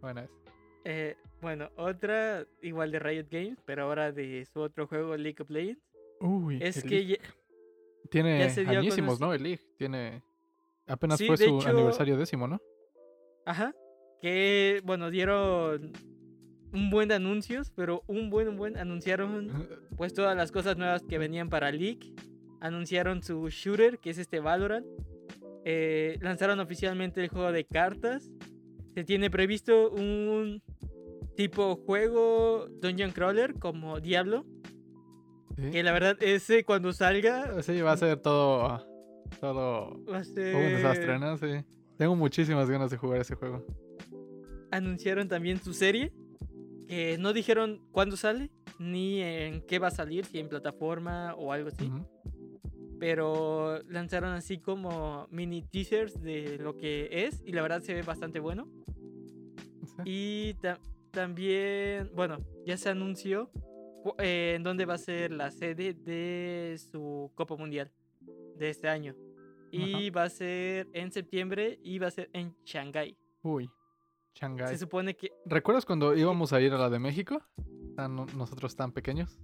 Bueno, 0.00 0.20
es. 0.22 0.30
Eh, 0.84 1.16
bueno, 1.40 1.68
otra 1.76 2.44
igual 2.62 2.92
de 2.92 2.98
Riot 3.00 3.26
Games, 3.30 3.58
pero 3.64 3.84
ahora 3.84 4.12
de 4.12 4.46
su 4.46 4.60
otro 4.60 4.86
juego, 4.86 5.16
League 5.16 5.42
of 5.42 5.50
Legends. 5.50 5.82
Uy, 6.20 6.58
Es 6.60 6.82
que 6.82 7.06
ya- 7.06 7.16
tiene 8.10 8.38
ya 8.40 8.50
se 8.50 8.60
añísimos, 8.66 9.20
¿no? 9.20 9.32
El 9.32 9.42
League 9.42 9.60
tiene. 9.76 10.22
Apenas 10.86 11.18
Sí, 11.18 11.26
fue 11.26 11.36
su 11.36 11.58
hecho- 11.58 11.68
aniversario 11.68 12.16
décimo, 12.16 12.46
¿no? 12.46 12.60
Ajá. 13.44 13.74
Que, 14.22 14.80
bueno, 14.84 15.10
dieron 15.10 15.92
un 16.72 16.90
buen 16.90 17.08
de 17.08 17.14
anuncios, 17.16 17.70
pero 17.70 18.02
un 18.06 18.30
buen, 18.30 18.48
un 18.48 18.56
buen. 18.56 18.76
Anunciaron 18.76 19.48
pues 19.96 20.14
todas 20.14 20.36
las 20.36 20.52
cosas 20.52 20.76
nuevas 20.76 21.02
que 21.02 21.18
venían 21.18 21.48
para 21.48 21.70
League. 21.72 22.14
Anunciaron 22.60 23.22
su 23.22 23.48
shooter, 23.50 23.98
que 23.98 24.10
es 24.10 24.18
este 24.18 24.40
Valorant. 24.40 24.86
Eh, 25.64 26.16
lanzaron 26.20 26.60
oficialmente 26.60 27.20
el 27.22 27.28
juego 27.28 27.50
de 27.52 27.64
cartas. 27.64 28.30
Se 28.94 29.04
tiene 29.04 29.28
previsto 29.30 29.90
un 29.90 30.62
tipo 31.36 31.76
juego 31.76 32.66
Dungeon 32.80 33.10
Crawler 33.10 33.54
como 33.58 34.00
Diablo. 34.00 34.46
Sí. 35.56 35.70
Que 35.70 35.82
la 35.82 35.92
verdad, 35.92 36.16
ese 36.20 36.64
cuando 36.64 36.92
salga 36.92 37.62
Sí, 37.62 37.80
va 37.80 37.92
a 37.92 37.96
ser 37.96 38.18
todo. 38.20 38.86
Todo. 39.40 40.04
va 40.10 40.18
a 40.18 40.24
ser... 40.24 40.54
Un 40.54 40.62
desastre, 40.62 41.18
¿no? 41.18 41.36
Sí. 41.38 41.64
Tengo 41.96 42.14
muchísimas 42.14 42.68
ganas 42.70 42.90
de 42.90 42.96
jugar 42.98 43.20
ese 43.20 43.34
juego. 43.34 43.64
anunciaron 44.70 45.28
también 45.28 45.60
su 45.62 45.72
serie. 45.72 46.12
Que 46.88 47.16
no 47.18 47.32
dijeron 47.32 47.80
cuándo 47.90 48.16
sale, 48.16 48.50
ni 48.78 49.20
en 49.20 49.60
qué 49.62 49.78
va 49.80 49.88
a 49.88 49.90
salir, 49.90 50.24
si 50.24 50.38
en 50.38 50.48
plataforma 50.48 51.34
o 51.34 51.52
algo 51.52 51.68
así. 51.68 51.90
Pero 53.00 53.82
lanzaron 53.88 54.32
así 54.34 54.58
como 54.58 55.26
mini 55.30 55.62
teasers 55.62 56.20
de 56.22 56.58
lo 56.58 56.76
que 56.76 57.08
es. 57.26 57.42
Y 57.44 57.52
la 57.52 57.62
verdad 57.62 57.82
se 57.82 57.92
ve 57.94 58.02
bastante 58.02 58.40
bueno. 58.40 58.68
Sí. 59.84 60.02
Y 60.04 60.54
ta- 60.54 60.78
también, 61.10 62.10
bueno, 62.14 62.38
ya 62.64 62.76
se 62.76 62.88
anunció 62.90 63.50
eh, 64.18 64.54
en 64.56 64.62
dónde 64.62 64.84
va 64.84 64.94
a 64.94 64.98
ser 64.98 65.32
la 65.32 65.50
sede 65.50 65.94
de 65.94 66.76
su 66.78 67.30
Copa 67.34 67.56
Mundial 67.56 67.90
de 68.56 68.70
este 68.70 68.88
año. 68.88 69.14
Y 69.70 70.10
va 70.10 70.22
a 70.24 70.28
ser 70.30 70.88
en 70.92 71.10
septiembre 71.12 71.78
y 71.82 71.98
va 71.98 72.06
a 72.06 72.10
ser 72.10 72.30
en 72.32 72.54
Shanghái. 72.64 73.16
Uy, 73.42 73.68
Shanghai. 74.34 74.68
Se 74.68 74.78
supone 74.78 75.14
que 75.16 75.30
¿Recuerdas 75.44 75.84
cuando 75.84 76.14
íbamos 76.16 76.52
a 76.52 76.60
ir 76.60 76.72
a 76.72 76.78
la 76.78 76.88
de 76.88 76.98
México? 76.98 77.42
Tan- 77.96 78.26
nosotros 78.36 78.74
tan 78.76 78.92
pequeños. 78.92 79.38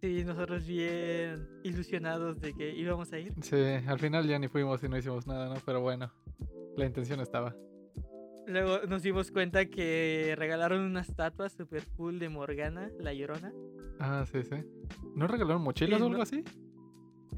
Sí, 0.00 0.22
nosotros 0.24 0.66
bien 0.66 1.48
ilusionados 1.62 2.38
de 2.40 2.52
que 2.52 2.74
íbamos 2.74 3.10
a 3.12 3.18
ir. 3.18 3.32
Sí, 3.40 3.56
al 3.86 3.98
final 3.98 4.26
ya 4.28 4.38
ni 4.38 4.48
fuimos 4.48 4.82
y 4.84 4.88
no 4.88 4.98
hicimos 4.98 5.26
nada, 5.26 5.48
¿no? 5.48 5.54
Pero 5.64 5.80
bueno, 5.80 6.12
la 6.76 6.84
intención 6.84 7.20
estaba. 7.20 7.54
Luego 8.46 8.80
nos 8.86 9.02
dimos 9.02 9.30
cuenta 9.30 9.64
que 9.66 10.34
regalaron 10.36 10.80
una 10.82 11.00
estatua 11.00 11.48
super 11.48 11.82
cool 11.96 12.18
de 12.18 12.28
Morgana, 12.28 12.90
la 13.00 13.12
llorona. 13.14 13.52
Ah, 13.98 14.24
sí, 14.30 14.42
sí. 14.42 14.56
¿No 15.14 15.26
regalaron 15.26 15.62
mochilas 15.62 15.98
Sí, 15.98 16.02
o 16.02 16.06
algo 16.06 16.16
no- 16.18 16.22
así? 16.22 16.44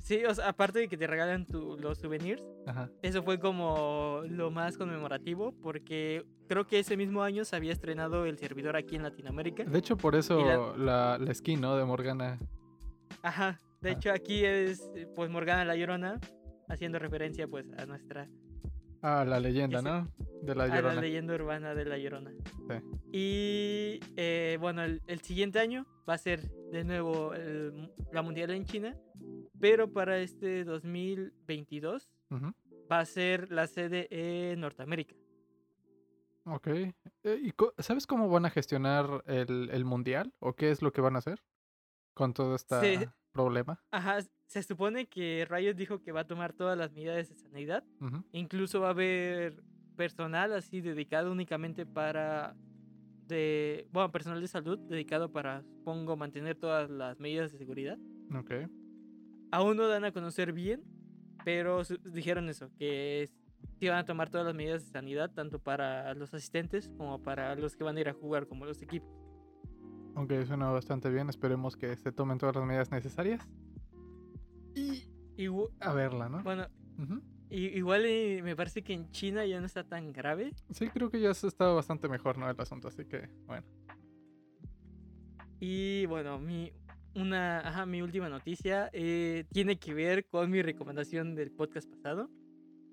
Sí, 0.03 0.25
o 0.25 0.35
sea, 0.35 0.49
aparte 0.49 0.79
de 0.81 0.89
que 0.89 0.97
te 0.97 1.07
regalan 1.07 1.47
tu- 1.47 1.77
los 1.79 1.99
souvenirs, 1.99 2.43
Ajá. 2.67 2.91
eso 3.03 3.23
fue 3.23 3.39
como 3.41 4.21
lo 4.29 4.51
más 4.51 4.77
conmemorativo 4.77 5.53
porque 5.63 6.25
creo 6.49 6.67
que 6.67 6.79
ese 6.81 6.97
mismo 6.97 7.23
año 7.23 7.45
se 7.45 7.57
había 7.57 7.73
estrenado 7.73 8.27
el 8.27 8.37
servidor 8.39 8.77
aquí 8.77 8.97
en 8.97 9.03
Latinoamérica. 9.05 9.65
De 9.65 9.79
hecho, 9.79 9.97
por 9.97 10.15
eso 10.15 10.45
la- 10.45 10.77
la, 10.77 11.19
la 11.19 11.35
skin, 11.35 11.61
¿no? 11.61 11.77
De 11.77 11.85
Morgana. 11.85 12.39
Ajá, 13.23 13.61
de 13.81 13.91
Ah. 13.91 13.93
hecho 13.93 14.13
aquí 14.13 14.45
es 14.45 14.91
pues 15.15 15.31
Morgana 15.31 15.65
la 15.65 15.77
llorona, 15.77 16.21
haciendo 16.69 16.99
referencia 16.99 17.49
pues 17.49 17.67
a 17.79 17.87
nuestra 17.87 18.29
Ah, 19.09 19.25
la 19.25 19.39
leyenda, 19.39 19.79
Ese- 19.79 19.89
¿no? 19.89 20.09
De 20.43 20.55
la 20.57 20.65
a 20.65 20.67
la 20.67 20.75
llorona. 20.77 21.01
leyenda 21.01 21.35
urbana 21.37 21.75
de 21.77 21.85
La 21.85 21.97
Llorona. 21.97 22.33
Sí. 22.33 22.75
Y 23.13 24.01
eh, 24.17 24.59
bueno, 24.61 24.83
el, 24.83 25.01
el 25.07 25.21
siguiente 25.21 25.61
año 25.61 25.87
va 26.09 26.15
a 26.15 26.19
ser 26.19 26.41
de 26.73 26.83
nuevo 26.83 27.33
el 27.35 27.93
la 28.13 28.23
mundial 28.23 28.51
en 28.51 28.65
China, 28.65 28.97
pero 29.61 29.93
para 29.93 30.19
este 30.19 30.65
2022 30.65 32.11
Ujú. 32.31 32.53
va 32.91 32.99
a 32.99 33.05
ser 33.05 33.53
la 33.53 33.69
sede 33.69 34.09
en 34.11 34.61
Norteamérica. 34.61 35.15
Ok. 36.45 36.67
Eh, 36.69 36.93
¿y 37.43 37.53
¿Sabes 37.79 38.07
cómo 38.09 38.29
van 38.29 38.47
a 38.47 38.51
gestionar 38.51 39.23
el, 39.27 39.69
el 39.73 39.85
mundial? 39.85 40.33
¿O 40.41 40.55
qué 40.55 40.71
es 40.73 40.83
lo 40.83 40.93
que 40.93 41.01
van 41.01 41.15
a 41.17 41.19
hacer 41.21 41.45
con 42.15 42.35
todo 42.35 42.55
este 42.57 42.99
Sí. 42.99 43.05
problema? 43.33 43.81
Ajá, 43.93 44.19
se 44.47 44.63
supone 44.63 45.07
que 45.07 45.47
Riot 45.49 45.75
dijo 45.75 46.01
que 46.01 46.13
va 46.13 46.21
a 46.21 46.27
tomar 46.27 46.53
todas 46.53 46.79
las 46.79 46.93
medidas 46.93 47.29
de 47.29 47.35
sanidad, 47.35 47.85
incluso 48.33 48.81
va 48.81 48.89
a 48.89 48.91
haber 48.91 49.63
personal 49.97 50.53
así 50.53 50.81
dedicado 50.81 51.33
únicamente 51.33 51.87
para 51.87 52.55
de 53.27 53.89
bueno, 53.93 54.13
personal 54.13 54.41
de 54.41 54.47
salud 54.47 54.79
dedicado 54.79 55.33
para 55.33 55.63
supongo 55.63 56.17
mantener 56.17 56.57
todas 56.57 56.89
las 56.89 57.19
medidas 57.19 57.51
de 57.51 57.59
seguridad. 57.59 57.99
Ok. 58.37 58.53
aún 59.51 59.77
no 59.77 59.89
dan 59.89 60.05
a 60.05 60.13
conocer 60.13 60.53
bien, 60.53 60.85
pero 61.45 61.83
dijeron 62.05 62.49
eso, 62.49 62.71
que 62.79 63.29
sí 63.81 63.89
van 63.89 63.99
a 63.99 64.05
tomar 64.05 64.31
todas 64.31 64.47
las 64.47 64.55
medidas 64.55 64.85
de 64.85 64.91
sanidad, 64.91 65.33
tanto 65.33 65.59
para 65.59 66.15
los 66.15 66.33
asistentes 66.35 66.89
como 66.97 67.23
para 67.23 67.55
los 67.57 67.77
que 67.77 67.85
van 67.85 67.97
a 67.97 68.01
ir 68.01 68.09
a 68.09 68.13
jugar, 68.13 68.47
como 68.47 68.65
los 68.65 68.81
equipos. 68.83 69.11
Ok, 70.15 70.33
suena 70.47 70.71
bastante 70.71 71.11
bien. 71.11 71.29
Esperemos 71.29 71.77
que 71.77 71.95
se 71.97 72.11
tomen 72.11 72.39
todas 72.39 72.57
las 72.57 72.65
medidas 72.65 72.91
necesarias. 72.91 73.47
Y 75.37 75.49
a 75.81 75.93
verla, 75.93 76.29
¿no? 76.29 76.43
bueno, 76.43 76.67
igual 77.51 78.07
y 78.07 78.43
me 78.43 78.57
parece 78.57 78.83
que 78.83 78.93
en 78.93 79.11
China 79.11 79.45
ya 79.47 79.61
no 79.61 79.67
está 79.67 79.85
tan 79.85 80.13
grave. 80.13 80.53
Sí, 80.71 80.89
creo 80.89 81.11
que 81.11 81.21
ya 81.21 81.33
se 81.35 81.47
está 81.47 81.67
bastante 81.69 82.09
mejor, 82.09 82.39
¿no? 82.39 82.49
El 82.51 82.61
asunto, 82.61 82.89
así 82.89 83.05
que, 83.05 83.29
bueno. 83.47 83.67
Y 85.61 86.07
bueno, 86.07 86.39
mi, 86.39 86.73
una, 87.15 87.61
ajá, 87.61 87.87
mi 87.87 88.03
última 88.03 88.29
noticia 88.29 88.91
eh, 88.93 89.45
tiene 89.53 89.79
que 89.79 89.95
ver 89.95 90.27
con 90.27 90.51
mi 90.51 90.61
recomendación 90.63 91.35
del 91.35 91.51
podcast 91.51 91.89
pasado, 91.91 92.31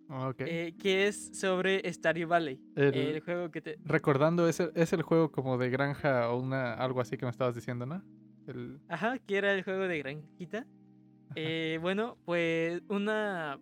Ok. 0.09 0.41
eh, 0.41 0.73
que 0.79 1.07
es 1.07 1.37
sobre 1.37 1.91
Stardew 1.91 2.27
Valley, 2.27 2.59
El- 2.75 2.95
el 2.95 3.19
juego 3.21 3.51
que 3.51 3.61
te... 3.61 3.77
Recordando, 3.83 4.47
es 4.47 4.59
el, 4.61 4.71
es 4.75 4.93
el 4.93 5.01
juego 5.01 5.31
como 5.31 5.57
de 5.57 5.69
granja 5.69 6.29
o 6.29 6.39
una 6.39 6.73
algo 6.73 7.01
así 7.01 7.17
que 7.17 7.25
me 7.25 7.31
estabas 7.31 7.55
diciendo, 7.55 7.85
¿no? 7.85 8.01
El... 8.47 8.79
Ajá, 8.87 9.17
que 9.19 9.37
era 9.37 9.53
el 9.53 9.63
juego 9.63 9.83
de 9.87 9.99
granjita. 9.99 10.65
Eh, 11.35 11.79
bueno, 11.81 12.17
pues 12.25 12.81
una 12.89 13.59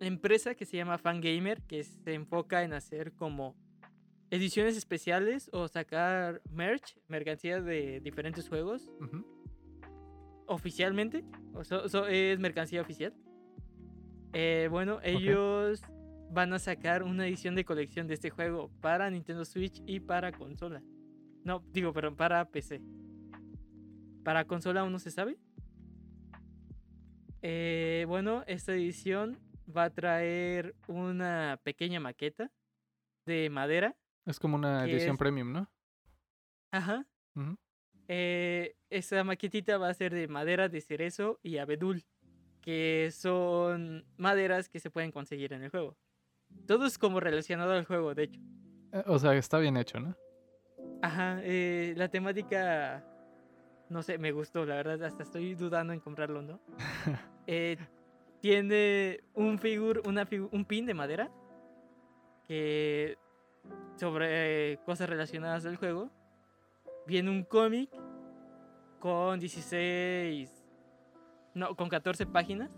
empresa 0.00 0.54
que 0.54 0.64
se 0.64 0.76
llama 0.76 0.98
Fangamer, 0.98 1.62
que 1.62 1.84
se 1.84 2.14
enfoca 2.14 2.62
en 2.64 2.72
hacer 2.72 3.12
como 3.12 3.54
ediciones 4.30 4.76
especiales 4.76 5.50
o 5.52 5.68
sacar 5.68 6.40
merch, 6.50 6.96
mercancía 7.08 7.60
de 7.60 8.00
diferentes 8.00 8.48
juegos. 8.48 8.90
Oficialmente. 10.46 11.24
o 11.54 11.64
so- 11.64 11.88
so- 11.88 12.06
es 12.06 12.38
mercancía 12.40 12.80
oficial. 12.80 13.12
Eh, 14.32 14.68
bueno, 14.70 14.98
ellos 15.02 15.82
van 16.32 16.52
a 16.52 16.58
sacar 16.60 17.02
una 17.02 17.26
edición 17.26 17.54
de 17.56 17.64
colección 17.64 18.06
de 18.06 18.14
este 18.14 18.30
juego 18.30 18.70
para 18.80 19.10
Nintendo 19.10 19.44
Switch 19.44 19.82
y 19.86 19.98
para 20.00 20.30
consola. 20.32 20.82
No, 21.44 21.64
digo, 21.72 21.92
perdón, 21.92 22.14
para 22.16 22.44
PC. 22.50 22.80
Para 24.24 24.44
consola 24.44 24.80
aún 24.82 24.92
no 24.92 24.98
se 25.00 25.10
sabe. 25.10 25.38
Eh, 27.42 28.04
bueno, 28.08 28.44
esta 28.46 28.72
edición 28.72 29.38
va 29.74 29.84
a 29.84 29.90
traer 29.90 30.74
una 30.88 31.58
pequeña 31.62 32.00
maqueta 32.00 32.50
de 33.26 33.48
madera. 33.50 33.96
Es 34.26 34.38
como 34.38 34.56
una 34.56 34.84
edición 34.84 35.12
es- 35.14 35.18
premium, 35.18 35.52
¿no? 35.52 35.70
Ajá. 36.70 37.06
Ujú. 37.34 37.56
Eh, 38.08 38.76
esa 38.90 39.22
maquetita 39.24 39.78
va 39.78 39.88
a 39.88 39.94
ser 39.94 40.12
de 40.12 40.28
madera 40.28 40.68
de 40.68 40.80
cerezo 40.80 41.38
y 41.42 41.58
abedul, 41.58 42.04
que 42.60 43.10
son 43.12 44.04
maderas 44.16 44.68
que 44.68 44.80
se 44.80 44.90
pueden 44.90 45.12
conseguir 45.12 45.52
en 45.52 45.62
el 45.62 45.70
juego. 45.70 45.96
Todo 46.66 46.86
es 46.86 46.98
como 46.98 47.20
relacionado 47.20 47.72
al 47.72 47.84
juego, 47.84 48.14
de 48.14 48.24
hecho. 48.24 48.40
Eh, 48.92 49.04
O 49.06 49.18
sea, 49.18 49.34
está 49.34 49.58
bien 49.58 49.76
hecho, 49.76 50.00
¿no? 50.00 50.16
Ajá, 51.02 51.40
eh, 51.44 51.94
la 51.96 52.08
temática, 52.08 53.04
no 53.90 54.02
sé, 54.02 54.16
me 54.18 54.32
gustó, 54.32 54.64
la 54.64 54.76
verdad, 54.76 55.02
hasta 55.04 55.22
estoy 55.24 55.54
dudando 55.54 55.92
en 55.92 56.00
comprarlo, 56.00 56.40
¿no? 56.42 56.60
Eh, 57.46 57.76
tiene 58.40 59.20
un 59.34 59.58
figur, 59.58 60.02
una 60.06 60.24
figu- 60.24 60.48
un 60.52 60.64
pin 60.64 60.86
de 60.86 60.94
madera 60.94 61.28
que 62.46 63.18
sobre 63.96 64.78
cosas 64.86 65.08
relacionadas 65.08 65.66
al 65.66 65.76
juego. 65.76 66.10
Viene 67.06 67.28
un 67.30 67.42
cómic 67.42 67.90
con 69.00 69.40
16, 69.40 70.48
no, 71.54 71.74
con 71.74 71.88
14 71.88 72.24
páginas. 72.26 72.70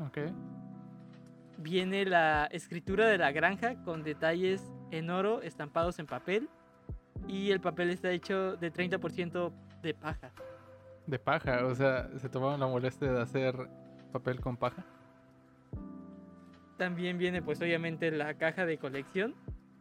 Ok. 0.00 0.18
Viene 1.56 2.04
la 2.04 2.46
escritura 2.50 3.06
de 3.06 3.16
la 3.16 3.32
granja 3.32 3.82
con 3.84 4.02
detalles 4.02 4.70
en 4.90 5.08
oro 5.08 5.40
estampados 5.40 5.98
en 5.98 6.06
papel. 6.06 6.48
Y 7.26 7.50
el 7.52 7.60
papel 7.60 7.90
está 7.90 8.10
hecho 8.10 8.56
de 8.56 8.70
30% 8.72 9.50
de 9.82 9.94
paja. 9.94 10.32
De 11.06 11.18
paja, 11.18 11.64
o 11.66 11.74
sea, 11.74 12.08
se 12.18 12.28
tomaron 12.28 12.60
la 12.60 12.66
molestia 12.66 13.10
de 13.12 13.20
hacer 13.20 13.54
papel 14.12 14.40
con 14.40 14.56
paja. 14.56 14.84
También 16.76 17.18
viene 17.18 17.42
pues 17.42 17.60
obviamente 17.60 18.10
la 18.10 18.34
caja 18.34 18.64
de 18.64 18.78
colección 18.78 19.34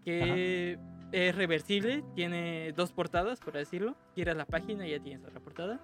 que 0.03 0.79
es 1.11 1.35
reversible, 1.35 2.03
tiene 2.15 2.71
dos 2.73 2.91
portadas 2.91 3.39
por 3.39 3.53
decirlo. 3.53 3.95
Giras 4.15 4.35
la 4.37 4.45
página 4.45 4.87
y 4.87 4.91
ya 4.91 4.99
tienes 4.99 5.23
otra 5.25 5.39
portada. 5.39 5.79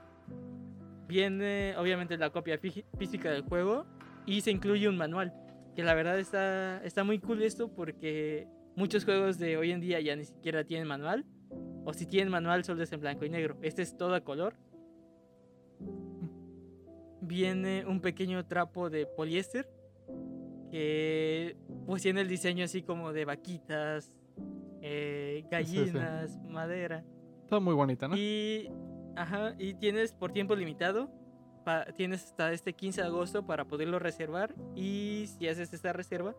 Viene 1.07 1.75
obviamente 1.77 2.17
la 2.17 2.29
copia 2.29 2.59
fí- 2.59 2.85
física 2.97 3.29
del 3.31 3.43
juego 3.43 3.85
y 4.25 4.41
se 4.41 4.51
incluye 4.51 4.87
un 4.87 4.97
manual. 4.97 5.33
Que 5.75 5.83
la 5.83 5.93
verdad 5.93 6.17
está, 6.19 6.83
está 6.83 7.03
muy 7.03 7.19
cool 7.19 7.41
esto 7.43 7.67
porque 7.67 8.47
muchos 8.75 9.03
juegos 9.05 9.37
de 9.37 9.57
hoy 9.57 9.71
en 9.71 9.81
día 9.81 9.99
ya 9.99 10.15
ni 10.15 10.23
siquiera 10.25 10.63
tienen 10.63 10.87
manual. 10.87 11.25
O 11.85 11.93
si 11.93 12.05
tienen 12.05 12.31
manual 12.31 12.63
solo 12.63 12.81
es 12.83 12.91
en 12.93 12.99
blanco 13.01 13.25
y 13.25 13.29
negro. 13.29 13.57
Este 13.61 13.81
es 13.81 13.97
todo 13.97 14.15
a 14.15 14.21
color. 14.21 14.55
Viene 17.21 17.85
un 17.85 18.01
pequeño 18.01 18.45
trapo 18.45 18.89
de 18.89 19.05
poliéster 19.05 19.69
que 20.71 21.55
pues 21.85 22.01
tiene 22.01 22.21
el 22.21 22.27
diseño 22.27 22.65
así 22.65 22.81
como 22.83 23.13
de 23.13 23.25
vaquitas, 23.25 24.11
eh, 24.81 25.39
sí. 25.43 25.47
gallinas, 25.49 26.37
madera. 26.43 27.03
Está 27.43 27.59
muy 27.59 27.73
bonita, 27.73 28.07
¿no? 28.07 28.15
Y, 28.17 28.69
ajá, 29.15 29.53
y 29.57 29.75
tienes 29.75 30.11
por 30.13 30.31
tiempo 30.31 30.55
limitado, 30.55 31.09
pa- 31.63 31.85
tienes 31.95 32.25
hasta 32.25 32.51
este 32.51 32.73
15 32.73 33.01
de 33.01 33.07
agosto 33.07 33.45
para 33.45 33.65
poderlo 33.65 33.99
reservar 33.99 34.53
y 34.75 35.25
si 35.37 35.47
haces 35.47 35.71
esta 35.73 35.93
reserva 35.93 36.35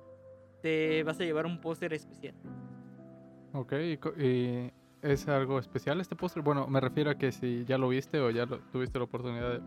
te 0.60 1.02
vas 1.04 1.20
a 1.20 1.24
llevar 1.24 1.46
un 1.46 1.60
póster 1.60 1.92
especial. 1.94 2.34
Ok, 3.52 3.72
y 4.18 4.70
es 5.04 5.28
algo 5.28 5.58
especial 5.58 6.00
este 6.00 6.16
póster. 6.16 6.42
Bueno, 6.42 6.66
me 6.66 6.80
refiero 6.80 7.10
a 7.10 7.14
que 7.16 7.30
si 7.30 7.64
ya 7.66 7.78
lo 7.78 7.88
viste 7.88 8.18
o 8.20 8.30
ya 8.30 8.46
lo, 8.46 8.58
tuviste 8.72 8.98
la 8.98 9.04
oportunidad 9.04 9.52
de 9.52 9.60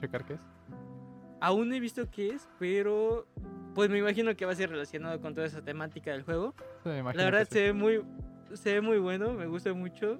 checar 0.00 0.24
qué 0.24 0.34
es. 0.34 0.40
Aún 1.40 1.68
no 1.68 1.74
he 1.74 1.80
visto 1.80 2.08
qué 2.10 2.30
es, 2.30 2.48
pero 2.58 3.26
pues 3.74 3.90
me 3.90 3.98
imagino 3.98 4.34
que 4.34 4.44
va 4.46 4.52
a 4.52 4.54
ser 4.56 4.70
relacionado 4.70 5.20
con 5.20 5.34
toda 5.34 5.46
esa 5.46 5.62
temática 5.62 6.12
del 6.12 6.22
juego. 6.22 6.54
Sí, 6.84 6.90
La 6.90 7.02
verdad 7.24 7.46
sí. 7.48 7.54
se 7.54 7.62
ve 7.64 7.72
muy 7.72 8.02
se 8.54 8.74
ve 8.74 8.80
muy 8.82 8.98
bueno, 8.98 9.32
me 9.32 9.46
gusta 9.46 9.72
mucho 9.72 10.18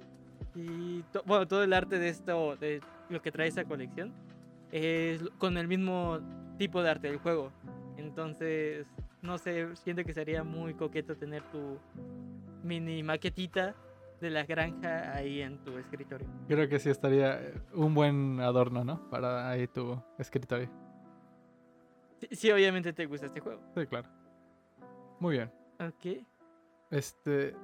y 0.55 1.01
to- 1.11 1.23
bueno, 1.25 1.47
todo 1.47 1.63
el 1.63 1.71
arte 1.73 1.99
de 1.99 2.09
esto 2.09 2.55
de 2.57 2.81
lo 3.09 3.21
que 3.21 3.31
trae 3.31 3.47
esa 3.47 3.63
colección 3.63 4.11
es 4.71 5.23
con 5.37 5.57
el 5.57 5.67
mismo 5.67 6.19
tipo 6.57 6.81
de 6.81 6.89
arte 6.89 7.07
del 7.09 7.17
juego. 7.17 7.51
Entonces, 7.97 8.87
no 9.21 9.37
sé, 9.37 9.75
siento 9.75 10.03
que 10.03 10.13
sería 10.13 10.43
muy 10.43 10.73
coqueto 10.73 11.15
tener 11.15 11.43
tu 11.51 11.77
mini 12.63 13.03
maquetita 13.03 13.75
de 14.19 14.29
la 14.29 14.43
granja 14.43 15.13
ahí 15.15 15.41
en 15.41 15.57
tu 15.63 15.77
escritorio. 15.77 16.27
Creo 16.47 16.69
que 16.69 16.79
sí 16.79 16.89
estaría 16.89 17.41
eh, 17.41 17.53
un 17.73 17.93
buen 17.93 18.39
adorno, 18.39 18.83
¿no? 18.83 19.09
Para 19.09 19.49
ahí 19.49 19.67
tu 19.67 20.01
escritorio. 20.17 20.69
Sí, 22.19 22.27
sí, 22.31 22.51
obviamente 22.51 22.93
te 22.93 23.05
gusta 23.05 23.27
este 23.27 23.39
juego. 23.39 23.61
Sí, 23.75 23.85
claro. 23.85 24.09
Muy 25.19 25.35
bien. 25.37 25.51
Ok. 25.79 26.25
Este, 26.91 27.55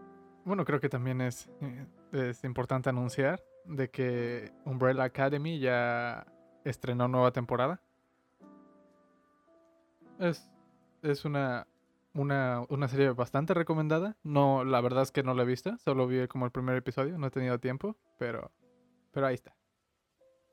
bueno, 0.44 0.66
creo 0.66 0.80
que 0.80 0.90
también 0.90 1.22
es, 1.22 1.50
eh, 1.62 1.86
es 2.12 2.44
importante 2.44 2.90
anunciar 2.90 3.42
de 3.66 3.90
que 3.90 4.52
Umbrella 4.66 5.04
Academy 5.04 5.60
ya 5.60 6.26
estrenó 6.64 7.08
nueva 7.08 7.32
temporada. 7.32 7.82
Es, 10.20 10.50
es 11.02 11.24
una, 11.24 11.68
una, 12.20 12.66
una 12.70 12.88
serie 12.88 13.12
bastante 13.12 13.54
recomendada. 13.54 14.18
No, 14.24 14.64
la 14.64 14.82
verdad 14.82 15.04
es 15.04 15.12
que 15.12 15.24
no 15.24 15.34
la 15.34 15.44
he 15.44 15.46
visto, 15.46 15.78
solo 15.78 16.08
vi 16.08 16.28
como 16.28 16.46
el 16.46 16.52
primer 16.52 16.76
episodio, 16.76 17.18
no 17.18 17.28
he 17.28 17.32
tenido 17.32 17.60
tiempo, 17.60 17.98
pero, 18.18 18.52
pero 19.12 19.28
ahí 19.28 19.36
está. 19.36 19.56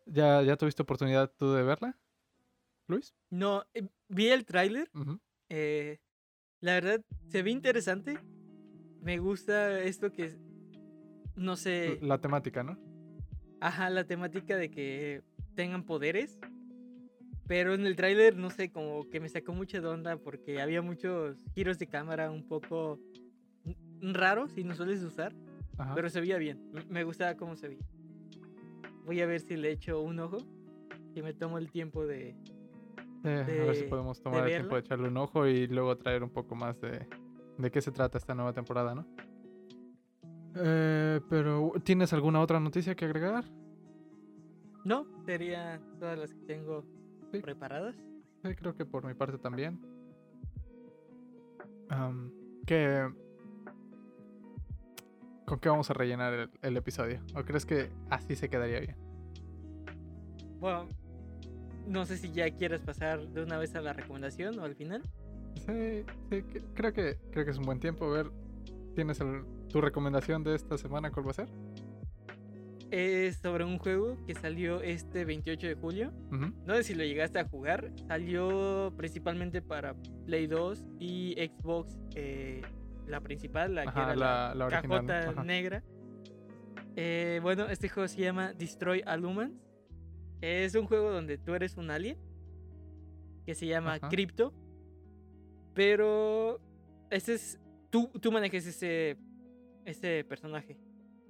¿Ya, 0.07 0.42
¿Ya 0.42 0.57
tuviste 0.57 0.83
oportunidad 0.83 1.33
tú 1.37 1.52
de 1.52 1.62
verla, 1.64 1.98
Luis? 2.87 3.14
No, 3.31 3.64
eh, 3.74 3.88
vi 4.09 4.29
el 4.29 4.44
tráiler. 4.44 4.88
Eh, 5.48 5.98
la 6.61 6.74
verdad, 6.74 7.05
se 7.29 7.42
ve 7.42 7.50
interesante. 7.50 8.18
Me 9.00 9.18
gusta 9.18 9.81
esto 9.81 10.12
que, 10.12 10.37
no 11.35 11.57
sé, 11.57 11.98
La 12.02 12.20
temática, 12.20 12.62
¿no? 12.62 12.79
ajá, 13.61 13.90
la 13.90 14.05
temática 14.05 14.57
de 14.57 14.70
que 14.70 15.22
tengan 15.55 15.85
poderes. 15.85 16.38
Pero 17.48 17.74
en 17.74 17.87
el 17.87 17.94
tráiler, 17.96 18.37
no 18.37 18.50
sé, 18.50 18.70
como 18.70 19.09
que 19.09 19.20
me 19.20 19.28
sacó 19.28 19.52
mucha 19.52 19.80
de 19.80 19.87
onda 19.87 20.16
porque 20.16 20.61
había 20.61 20.82
muchos 20.82 21.37
giros 21.54 21.78
de 21.78 21.87
cámara 21.87 22.30
un 22.30 22.46
poco 22.46 22.98
raros 24.00 24.56
y 24.59 24.64
no 24.64 24.74
sueles 24.74 25.02
usar. 25.02 25.32
Ajá. 25.78 25.94
Pero 25.94 26.09
se 26.11 26.20
veía 26.20 26.38
bien. 26.38 26.61
Me 26.88 27.04
gustaba 27.04 27.37
cómo 27.37 27.54
se 27.56 27.68
veía. 27.68 27.85
Voy 29.04 29.20
a 29.20 29.26
ver 29.26 29.40
si 29.40 29.56
le 29.56 29.70
echo 29.70 30.00
un 30.00 30.18
ojo. 30.18 30.38
Si 31.14 31.22
me 31.22 31.32
tomo 31.35 31.59
el 31.59 31.70
tiempo 31.70 32.04
de, 32.06 32.35
Sí, 33.22 33.28
a 33.30 33.44
ver 33.44 33.74
si 33.76 33.82
de- 33.82 33.88
podemos 33.88 34.18
de 34.18 34.24
tomar 34.24 34.44
el 34.48 34.56
tiempo 34.56 34.74
de 34.74 34.80
echarle 34.80 35.09
un 35.09 35.16
ojo 35.16 35.46
y 35.46 35.66
luego 35.68 35.96
traer 35.96 36.22
un 36.22 36.30
poco 36.30 36.54
más 36.54 36.80
de, 36.80 37.06
de 37.59 37.70
qué 37.70 37.80
se 37.80 37.90
trata 37.92 38.18
esta 38.18 38.35
nueva 38.35 38.52
temporada, 38.52 38.94
¿no? 38.94 39.06
Eh, 40.56 41.20
pero, 41.28 41.72
¿tienes 41.85 42.12
alguna 42.12 42.40
otra 42.40 42.59
noticia 42.61 42.94
que 42.94 43.04
agregar? 43.04 43.44
No, 44.85 45.06
serían 45.24 45.80
todas 45.98 46.18
las 46.18 46.32
que 46.32 46.40
tengo 46.46 46.85
Sí. 47.37 47.42
preparadas. 47.42 47.96
Sí, 48.44 48.55
creo 48.55 48.75
que 48.77 48.85
por 48.85 49.05
mi 49.07 49.14
parte 49.14 49.38
también. 49.38 49.81
Am, 51.88 52.31
¿qué- 52.66 53.09
¿Con 55.46 55.61
qué 55.61 55.68
vamos 55.68 55.88
a 55.90 55.94
rellenar 55.94 56.33
el, 56.35 56.51
el 56.62 56.77
episodio? 56.77 57.20
¿O 57.37 57.44
crees 57.44 57.64
que 57.64 57.88
así 58.11 58.35
se 58.35 58.49
quedaría 58.49 58.81
bien? 58.81 58.96
Bueno, 60.59 60.88
no 61.87 62.05
sé 62.05 62.16
si 62.16 62.33
ya 62.33 62.51
quieres 62.51 62.81
pasar 62.81 63.29
de 63.29 63.42
una 63.44 63.57
vez 63.59 63.75
a 63.77 63.81
la 63.81 63.92
recomendación 63.92 64.59
o 64.59 64.64
al 64.64 64.75
final. 64.75 65.03
Sí, 65.55 66.05
sí, 66.31 66.42
creo 66.75 66.92
que, 66.92 67.18
creo 67.31 67.44
que 67.44 67.51
es 67.53 67.59
un 67.59 67.64
buen 67.64 67.79
tiempo. 67.79 68.07
A 68.07 68.11
ver, 68.22 68.31
¿tienes 68.96 69.20
el- 69.20 69.44
tu 69.68 69.81
recomendación 69.81 70.42
de 70.42 70.57
esta 70.57 70.77
semana? 70.79 71.12
¿Cuál 71.12 71.27
va 71.27 71.31
a 71.31 71.35
ser? 71.35 71.49
Es 72.90 73.38
sobre 73.38 73.64
un 73.64 73.79
juego 73.79 74.16
que 74.27 74.35
salió 74.35 74.81
este 74.81 75.25
28 75.25 75.66
de 75.66 75.75
julio. 75.75 76.12
No 76.64 76.75
sé 76.77 76.85
si 76.85 76.94
lo 76.94 77.03
llegaste 77.05 77.38
a 77.40 77.44
jugar. 77.49 77.90
Salió 78.07 78.92
principalmente 78.96 79.61
para 79.61 79.94
Play 80.25 80.46
2 80.46 80.85
y 81.01 81.35
Xbox, 81.35 81.99
eh, 82.14 82.62
la 83.09 83.20
principal, 83.20 83.75
la 83.75 83.85
que 83.85 83.99
era 83.99 84.14
la- 84.14 84.55
la 84.55 84.68
cajota 84.68 85.31
Ajá. 85.31 85.42
negra. 85.44 85.83
Eh, 86.94 87.40
bueno, 87.42 87.66
este 87.68 87.88
juego 87.88 88.07
se 88.09 88.20
llama 88.20 88.53
Destroy 88.55 89.03
All 89.07 89.25
Humans. 89.25 89.61
Es 90.40 90.75
un 90.77 90.87
juego 90.87 91.11
donde 91.11 91.38
tú 91.38 91.55
eres 91.55 91.77
un 91.77 91.90
alien 91.90 92.18
que 93.44 93.55
se 93.55 93.66
llama 93.66 93.94
Ajá. 93.94 94.09
Crypto. 94.09 94.55
Pero 95.75 96.61
ese 97.11 97.35
es. 97.35 97.61
Tú, 97.90 98.11
tú 98.20 98.33
manejas 98.33 98.66
ese, 98.66 99.16
ese 99.85 100.25
personaje. 100.25 100.79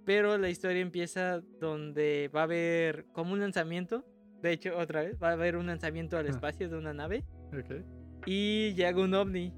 Pero 0.07 0.39
la 0.39 0.49
historia 0.49 0.81
empieza 0.81 1.41
donde 1.61 2.31
va 2.35 2.41
a 2.41 2.45
haber 2.45 3.05
como 3.13 3.35
un 3.35 3.41
lanzamiento 3.41 4.05
De 4.43 4.53
hecho, 4.53 4.77
otra 4.79 5.03
vez, 5.03 5.19
va 5.21 5.31
a 5.31 5.33
haber 5.33 5.57
un 5.57 5.67
lanzamiento 5.67 6.17
al 6.17 6.27
espacio 6.27 6.69
de 6.69 6.77
una 6.79 6.93
nave 6.95 7.25
Ok. 7.53 7.83
y 8.27 8.73
llega 8.75 9.01
un 9.03 9.13
ovni. 9.15 9.53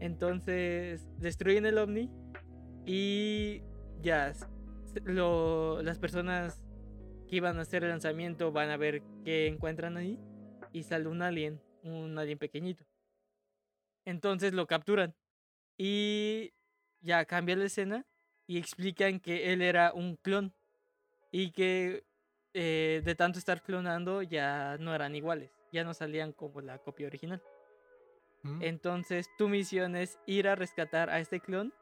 Entonces 0.00 1.08
destruyen 1.18 1.64
el 1.66 1.78
ovni 1.78 2.10
y 2.84 3.62
ya 4.02 4.32
lo- 5.04 5.80
las 5.82 5.98
personas 5.98 6.60
que 7.28 7.36
iban 7.36 7.56
a 7.58 7.62
hacer 7.62 7.84
el 7.84 7.90
lanzamiento 7.90 8.52
van 8.52 8.70
a 8.70 8.76
ver 8.76 9.02
qué 9.24 9.46
encuentran 9.46 9.96
ahí 9.96 10.18
y 10.72 10.82
sale 10.82 11.08
un 11.08 11.22
alien, 11.22 11.60
un 11.84 12.18
alien 12.18 12.38
pequeñito. 12.38 12.84
Entonces 14.04 14.52
lo 14.52 14.66
capturan 14.66 15.14
y 15.78 16.52
ya 17.00 17.24
cambia 17.24 17.56
la 17.56 17.64
escena 17.64 18.04
y 18.46 18.58
explican 18.58 19.20
que 19.20 19.52
él 19.52 19.62
era 19.62 19.92
un 19.92 20.16
clon 20.16 20.52
y 21.30 21.50
que 21.50 22.04
eh, 22.52 23.02
de 23.04 23.14
tanto 23.14 23.38
estar 23.38 23.62
clonando 23.62 24.22
ya 24.22 24.76
no 24.78 24.94
eran 24.94 25.14
iguales, 25.16 25.50
ya 25.72 25.84
no 25.84 25.94
salían 25.94 26.32
como 26.32 26.60
la 26.60 26.78
copia 26.78 27.06
original. 27.06 27.42
Mm, 28.42 28.62
Entonces 28.62 29.28
tu 29.38 29.48
misión 29.48 29.96
es 29.96 30.18
ir 30.26 30.48
a 30.48 30.54
rescatar 30.54 31.10
a 31.10 31.18
este 31.18 31.40
clon, 31.40 31.72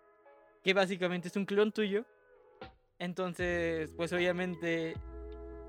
que 0.62 0.74
básicamente 0.74 1.28
es 1.28 1.36
un 1.36 1.44
clon 1.44 1.72
tuyo. 1.72 2.04
Entonces, 2.98 3.92
pues 3.96 4.12
obviamente 4.12 4.94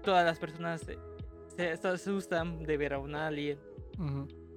todas 0.04 0.24
las 0.24 0.38
personas 0.38 0.86
se, 1.56 1.88
asustan 1.88 2.64
de 2.64 2.78
ver 2.78 2.94
a 2.94 3.00
un 3.00 3.16
alien. 3.16 3.60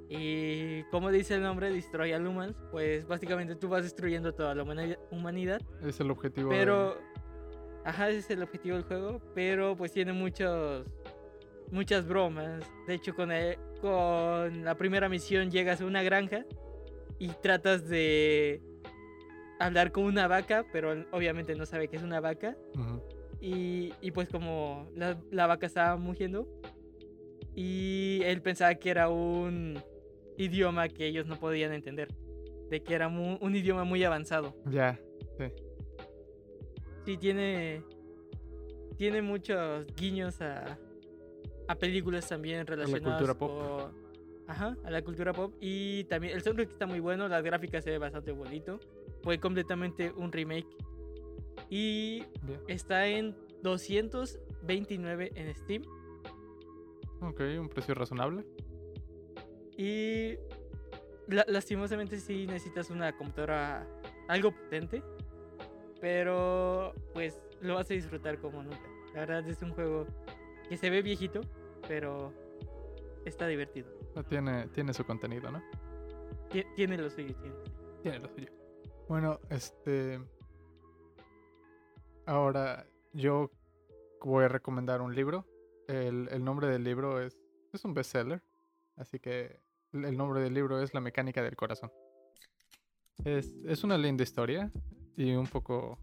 Y 0.09 0.85
como 0.85 1.11
dice 1.11 1.35
el 1.35 1.42
nombre, 1.42 1.71
Destroy 1.73 2.12
All 2.12 2.27
Humans, 2.27 2.57
pues 2.71 3.07
básicamente 3.07 3.57
tú 3.57 3.69
vas 3.69 3.83
destruyendo 3.83 4.33
toda 4.33 4.55
la 4.55 4.62
humani- 4.64 4.97
humanidad. 5.11 5.61
Es 5.83 5.99
el 6.01 6.11
objetivo. 6.11 6.51
de- 6.51 6.57
Pero, 6.57 6.97
ajá, 7.85 8.09
ese 8.11 8.19
es 8.21 8.31
el 8.31 8.42
objetivo 8.42 8.77
del 8.77 8.85
juego. 8.85 9.21
Pero 9.35 9.77
pues 9.77 9.92
tiene 9.92 10.12
muchos, 10.12 10.87
muchas 11.73 12.07
bromas. 12.07 12.62
De 12.87 12.95
hecho, 12.95 13.14
con, 13.16 13.33
el- 13.33 13.59
con 13.81 14.64
la 14.64 14.77
primera 14.77 15.09
misión 15.09 15.51
llegas 15.51 15.81
a 15.81 15.87
una 15.87 16.03
granja 16.05 16.45
y 17.19 17.29
tratas 17.29 17.88
de 17.88 18.62
hablar 19.59 19.90
con 19.90 20.05
una 20.05 20.29
vaca, 20.29 20.64
pero 20.73 21.05
obviamente 21.11 21.55
no 21.57 21.66
sabe 21.66 21.88
que 21.88 21.97
es 21.97 22.03
una 22.05 22.21
vaca. 22.21 22.57
Ujú. 22.75 23.03
Y, 23.40 23.92
y 24.01 24.12
pues 24.12 24.29
como 24.29 24.88
la, 24.95 25.19
la 25.33 25.47
vaca 25.49 25.66
estaba 25.66 25.97
mugiendo 25.97 26.47
y 27.55 28.21
él 28.25 28.40
pensaba 28.42 28.75
que 28.77 28.90
era 28.90 29.09
un 29.09 29.79
idioma 30.37 30.88
que 30.88 31.07
ellos 31.07 31.27
no 31.27 31.37
podían 31.38 31.72
entender. 31.72 32.09
De 32.70 32.83
que 32.83 32.94
era 32.94 33.09
un 33.09 33.55
idioma 33.55 33.85
muy 33.85 34.03
avanzado. 34.05 34.55
Ya. 34.66 34.99
Sí, 37.05 37.16
tiene. 37.16 37.83
Tiene 38.96 39.22
muchos 39.22 39.87
guiños 39.94 40.40
a, 40.40 40.79
a 41.68 41.75
películas 41.77 42.29
también 42.29 42.66
relacionadas 42.66 43.18
cultura 43.18 43.38
pop. 43.38 43.51
con. 43.51 44.07
Ajá, 44.49 44.77
a 44.85 44.90
la 44.90 45.03
cultura 45.03 45.33
pop. 45.33 45.55
Y 45.61 46.05
también 46.05 46.35
el 46.35 46.42
soundtrack 46.42 46.70
está 46.70 46.87
muy 46.87 47.01
bueno, 47.01 47.29
las 47.29 47.42
gráficas 47.44 47.85
se 47.85 47.90
ve 47.90 47.99
bastante 47.99 48.33
bonito. 48.33 48.81
Fue 49.22 49.38
completamente 49.38 50.12
un 50.16 50.33
remake. 50.33 50.66
Y 51.70 52.25
está 52.68 53.07
en 53.07 53.37
229 53.62 55.33
en 55.35 55.55
Steam. 55.55 55.83
Ok, 57.20 57.40
un 57.59 57.68
precio 57.68 57.94
razonable. 57.94 58.44
Y 59.77 60.37
la- 61.29 61.45
lastimosamente 61.49 62.19
sí 62.19 62.47
necesitas 62.47 62.91
una 62.91 63.17
computadora 63.17 63.87
algo 64.29 64.53
potente. 64.53 65.03
Pero 66.01 66.95
pues 67.15 67.41
lo 67.61 67.75
vas 67.77 67.91
a 67.91 67.95
disfrutar 67.95 68.39
como 68.39 68.62
nunca. 68.62 68.81
La 69.15 69.21
verdad 69.21 69.49
es 69.49 69.62
un 69.62 69.71
juego 69.73 70.07
que 70.69 70.77
se 70.77 70.91
ve 70.91 71.01
viejito, 71.03 71.41
pero 71.89 72.33
está 73.25 73.47
divertido. 73.47 73.89
Ah, 74.15 74.23
Tiene, 74.23 74.67
tiene 74.69 74.93
su 74.93 75.05
contenido, 75.05 75.51
¿no? 75.51 75.62
Tie- 76.51 76.67
Tiene 76.75 76.99
lo 76.99 77.09
suyo, 77.11 77.35
tiene. 77.37 77.57
Tiene 78.03 78.19
lo 78.21 78.29
suyo. 78.29 78.49
Bueno, 79.09 79.41
este. 79.51 80.21
Ahora 82.27 82.87
yo 83.12 83.51
voy 84.21 84.45
a 84.45 84.49
recomendar 84.49 85.01
un 85.01 85.15
libro. 85.15 85.47
El, 85.89 86.29
el 86.31 86.45
nombre 86.45 86.67
del 86.69 86.85
libro 86.85 87.21
es. 87.21 87.39
Es 87.73 87.85
un 87.85 87.95
bestseller. 87.95 88.43
Así 88.97 89.19
que 89.19 89.61
el 90.05 90.17
nombre 90.17 90.41
del 90.41 90.55
libro 90.55 90.81
es 90.81 90.95
La 90.95 91.01
mecánica 91.01 91.43
del 91.43 91.57
corazón. 91.57 91.91
Es, 93.25 93.55
es 93.65 93.83
una 93.85 93.97
linda 93.97 94.23
historia 94.23 94.71
y 95.17 95.33
un 95.35 95.47
poco. 95.47 95.99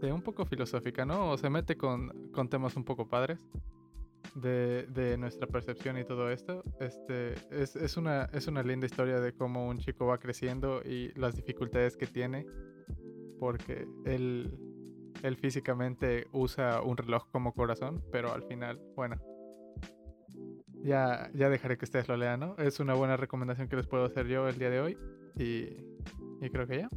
de 0.00 0.12
un 0.12 0.22
poco 0.22 0.44
filosófica, 0.44 1.04
¿no? 1.04 1.30
O 1.30 1.38
se 1.38 1.48
mete 1.48 1.76
con, 1.76 2.30
con 2.32 2.48
temas 2.48 2.76
un 2.76 2.84
poco 2.84 3.08
padres 3.08 3.40
de, 4.34 4.86
de 4.88 5.16
nuestra 5.18 5.46
percepción 5.46 5.98
y 5.98 6.04
todo 6.04 6.30
esto. 6.30 6.62
Este, 6.80 7.34
es, 7.50 7.76
es, 7.76 7.96
una, 7.96 8.24
es 8.32 8.46
una 8.46 8.62
linda 8.62 8.86
historia 8.86 9.20
de 9.20 9.32
cómo 9.32 9.66
un 9.66 9.78
chico 9.78 10.06
va 10.06 10.18
creciendo 10.18 10.82
y 10.82 11.12
las 11.18 11.36
dificultades 11.36 11.96
que 11.96 12.06
tiene. 12.06 12.46
Porque 13.38 13.86
él, 14.04 14.56
él 15.22 15.36
físicamente 15.36 16.26
usa 16.32 16.80
un 16.82 16.96
reloj 16.96 17.28
como 17.32 17.52
corazón, 17.54 18.04
pero 18.12 18.32
al 18.32 18.42
final, 18.44 18.80
bueno. 18.94 19.16
Ya, 20.82 21.30
ya 21.34 21.48
dejaré 21.48 21.78
que 21.78 21.84
ustedes 21.84 22.08
lo 22.08 22.16
lean, 22.16 22.40
¿no? 22.40 22.56
Es 22.58 22.80
una 22.80 22.94
buena 22.94 23.16
recomendación 23.16 23.68
que 23.68 23.76
les 23.76 23.86
puedo 23.86 24.04
hacer 24.04 24.26
yo 24.26 24.48
el 24.48 24.58
día 24.58 24.70
de 24.70 24.80
hoy. 24.80 24.98
Y, 25.36 25.68
y 26.44 26.50
creo 26.50 26.66
que 26.66 26.78
ya. 26.78 26.88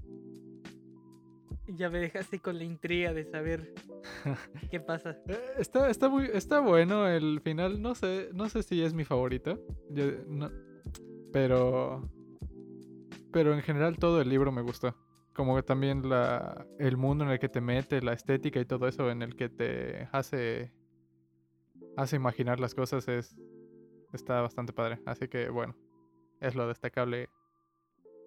Ya 1.68 1.90
me 1.90 2.00
dejaste 2.00 2.40
con 2.40 2.58
la 2.58 2.64
intriga 2.64 3.14
de 3.14 3.26
saber 3.26 3.74
qué 4.72 4.80
pasa. 4.80 5.18
Eh, 5.28 5.40
Está, 5.58 5.90
está, 5.90 6.10
muy, 6.10 6.30
está 6.34 6.60
bueno 6.60 7.08
el 7.08 7.42
final. 7.42 7.82
No 7.82 7.96
sé, 7.96 8.30
no 8.34 8.50
sé 8.50 8.64
si 8.64 8.82
es 8.84 8.94
mi 8.94 9.04
favorito. 9.04 9.60
Yo, 9.90 10.06
no- 10.28 10.52
pero. 11.32 12.10
Pero 13.32 13.54
en 13.54 13.62
general 13.62 13.98
todo 13.98 14.22
el 14.22 14.30
libro 14.30 14.52
me 14.52 14.62
gustó. 14.62 14.96
Como 15.34 15.56
que 15.58 15.64
también 15.64 16.08
la, 16.08 16.66
el 16.80 16.96
mundo 16.98 17.26
en 17.26 17.32
el 17.32 17.40
que 17.40 17.50
te 17.50 17.60
mete, 17.62 18.02
la 18.02 18.14
estética 18.14 18.60
y 18.62 18.66
todo 18.66 18.88
eso 18.88 19.12
en 19.12 19.22
el 19.22 19.36
que 19.36 19.50
te 19.50 20.08
hace. 20.12 20.72
hace 21.98 22.16
imaginar 22.16 22.60
las 22.60 22.74
cosas 22.74 23.08
es. 23.10 23.36
Está 24.16 24.42
bastante 24.42 24.74
padre. 24.74 25.00
Así 25.06 25.28
que 25.28 25.50
bueno. 25.50 25.76
Es 26.42 26.56
lo 26.56 26.68
destacable 26.68 27.30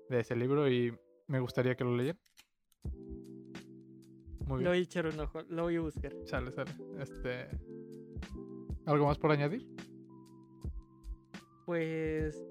de 0.09 0.21
ese 0.21 0.35
libro 0.35 0.69
y 0.69 0.97
me 1.27 1.41
gustaría 1.41 1.75
que 1.75 1.85
lo 1.85 1.97
leyeran. 1.97 2.21
Muy 4.47 4.59
bien. 4.59 4.65
Lo 4.65 4.71
voy 4.71 4.79
a 4.79 4.83
echar 4.83 5.07
un 5.07 5.21
ojo, 5.21 5.43
lo 5.43 5.65
voy 5.65 5.77
a 5.77 5.81
buscar. 5.81 6.13
Sale, 6.25 6.51
sale. 6.53 6.71
Este. 6.99 7.49
¿Algo 8.87 9.07
más 9.07 9.19
por 9.19 9.31
añadir? 9.31 9.67
Pues 11.67 12.43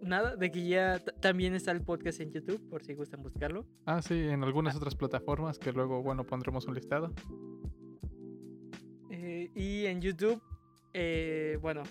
nada, 0.00 0.36
de 0.36 0.50
que 0.50 0.66
ya 0.66 0.98
también 1.20 1.54
está 1.54 1.72
el 1.72 1.82
podcast 1.82 2.20
en 2.20 2.32
YouTube, 2.32 2.66
por 2.70 2.82
si 2.82 2.94
gustan 2.94 3.22
buscarlo. 3.22 3.66
Ah, 3.84 4.00
sí, 4.00 4.14
en 4.14 4.42
algunas 4.42 4.74
otras 4.74 4.94
plataformas 4.94 5.58
que 5.58 5.72
luego, 5.72 6.02
bueno, 6.02 6.24
pondremos 6.24 6.66
un 6.66 6.74
listado. 6.74 7.12
Eh, 9.10 9.50
y 9.54 9.84
en 9.84 10.00
YouTube, 10.00 10.40
eh, 10.94 11.58
bueno, 11.60 11.82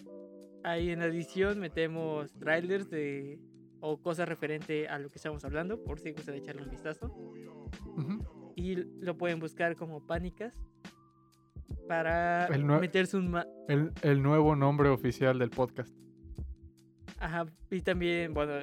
ahí 0.66 0.90
en 0.90 1.00
la 1.00 1.06
edición 1.06 1.60
metemos 1.60 2.34
trailers 2.34 2.90
de 2.90 3.40
o 3.82 4.02
cosas 4.02 4.28
referente 4.28 4.88
a 4.88 4.98
lo 4.98 5.10
que 5.10 5.18
estamos 5.18 5.46
hablando, 5.46 5.84
por 5.84 6.00
si 6.00 6.12
gustan 6.12 6.36
echarle 6.36 6.64
un 6.64 6.72
vistazo. 6.72 7.14
Y 8.56 8.76
lo 8.76 9.18
pueden 9.18 9.40
buscar 9.40 9.76
como 9.76 10.06
Pánicas 10.08 10.60
para 11.88 12.48
El 12.48 12.66
meterse 12.66 13.18
un... 13.18 13.38
el, 13.68 13.92
el 14.02 14.24
nuevo 14.24 14.56
nombre 14.56 14.90
oficial 14.90 15.38
del 15.38 15.52
podcast. 15.52 15.96
Ajá, 17.20 17.46
y 17.70 17.82
también, 17.82 18.34
bueno, 18.34 18.54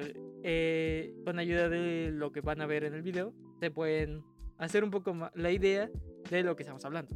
eh, 0.43 1.15
con 1.25 1.39
ayuda 1.39 1.69
de 1.69 2.11
lo 2.11 2.31
que 2.31 2.41
van 2.41 2.61
a 2.61 2.65
ver 2.65 2.83
en 2.83 2.93
el 2.93 3.01
video, 3.01 3.33
se 3.59 3.71
pueden 3.71 4.23
hacer 4.57 4.83
un 4.83 4.91
poco 4.91 5.13
más 5.13 5.31
la 5.35 5.51
idea 5.51 5.89
de 6.29 6.43
lo 6.43 6.55
que 6.55 6.63
estamos 6.63 6.83
hablando. 6.85 7.15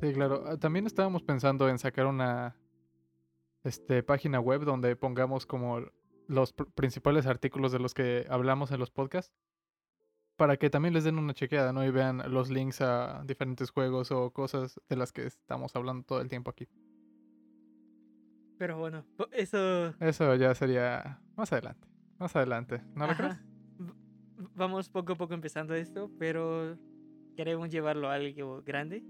Sí, 0.00 0.12
claro. 0.12 0.44
Ah, 0.46 0.58
También 0.58 0.86
estábamos 0.86 1.22
pensando 1.22 1.68
en 1.68 1.78
sacar 1.78 2.06
una 2.06 2.56
este, 3.66 4.02
página 4.02 4.40
web 4.40 4.64
donde 4.64 4.96
pongamos 4.96 5.46
como 5.46 5.80
los 6.28 6.56
pr- 6.56 6.72
principales 6.74 7.26
artículos 7.26 7.72
de 7.72 7.78
los 7.78 7.94
que 7.94 8.26
hablamos 8.28 8.70
en 8.70 8.80
los 8.80 8.90
podcasts. 8.90 9.34
Para 10.36 10.58
que 10.58 10.68
también 10.68 10.92
les 10.92 11.04
den 11.04 11.18
una 11.18 11.32
chequeada, 11.32 11.72
¿no? 11.72 11.82
Y 11.82 11.90
vean 11.90 12.22
los 12.30 12.50
links 12.50 12.82
a 12.82 13.22
diferentes 13.24 13.70
juegos 13.70 14.10
o 14.10 14.30
cosas 14.32 14.78
de 14.88 14.96
las 14.96 15.10
que 15.10 15.24
estamos 15.26 15.74
hablando 15.74 16.04
todo 16.04 16.20
el 16.20 16.28
tiempo 16.28 16.50
aquí. 16.50 16.68
Pero 18.58 18.78
bueno, 18.78 19.06
eso... 19.32 19.94
Eso 19.98 20.34
ya 20.34 20.54
sería 20.54 21.22
más 21.36 21.52
adelante. 21.52 21.88
Más 22.18 22.36
adelante. 22.36 22.82
¿No 22.94 23.06
lo 23.06 23.14
crees? 23.14 23.36
Vamos 24.54 24.90
poco 24.90 25.14
a 25.14 25.16
poco 25.16 25.32
empezando 25.32 25.74
esto, 25.74 26.10
pero 26.18 26.76
queremos 27.34 27.70
llevarlo 27.70 28.10
a 28.10 28.14
algo 28.14 28.62
grande 28.62 29.04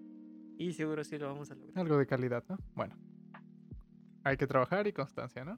y 0.59 0.72
seguro 0.74 1.03
sí 1.03 1.18
lo 1.18 1.26
vamos 1.26 1.51
a 1.51 1.57
lograr. 1.57 1.78
Algo 1.78 1.99
de 1.99 2.07
calidad, 2.07 2.45
¿no? 2.49 2.59
Bueno. 2.74 2.97
Hay 4.27 4.37
que 4.37 4.49
trabajar 4.49 4.89
y 4.89 4.93
constancia, 4.93 5.45
¿no? 5.45 5.57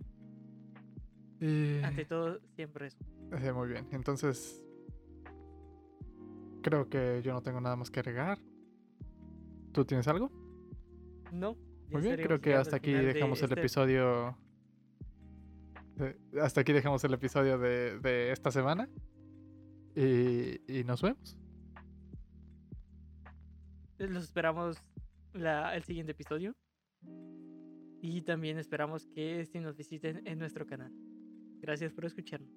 Y... 1.41 1.81
Ante 1.83 2.05
todo, 2.05 2.39
siempre 2.55 2.89
eso. 2.89 2.99
Eh, 3.33 3.51
muy 3.51 3.69
bien. 3.69 3.89
Entonces... 3.93 4.63
Creo 6.63 6.87
que 6.91 7.23
yo 7.25 7.33
no 7.33 7.41
tengo 7.43 7.63
nada 7.63 7.77
más 7.77 7.91
que 7.91 8.01
agregar. 8.01 8.39
¿Tú 9.73 9.87
tienes 9.87 10.07
algo? 10.07 10.31
No, 11.33 11.57
Muy 11.91 12.03
bien, 12.03 12.17
creo 12.17 12.41
que 12.43 12.55
hasta 12.55 12.77
aquí 12.77 12.93
de 12.93 13.05
dejamos 13.15 13.39
el 13.41 13.45
este- 13.49 13.61
episodio. 13.61 14.37
de- 15.97 16.19
Hasta 16.43 16.61
aquí 16.61 16.73
dejamos 16.75 17.03
el 17.05 17.15
episodio 17.15 17.57
de, 17.59 17.99
de 18.01 18.33
esta 18.33 18.51
semana. 18.51 18.87
Y, 19.95 20.61
y 20.81 20.85
nos 20.85 21.01
vemos. 21.01 21.39
Los 23.99 24.25
esperamos 24.25 24.77
la, 25.33 25.75
el 25.75 25.85
siguiente 25.85 26.13
episodio. 26.13 26.55
Y 28.01 28.23
también 28.23 28.59
esperamos 28.59 29.07
que 29.07 29.45
si 29.47 29.59
nos 29.61 29.77
visiten 29.77 30.27
en 30.27 30.39
nuestro 30.39 30.67
canal. 30.67 30.93
Gracias 31.61 31.93
por 31.93 32.05
escucharnos. 32.05 32.51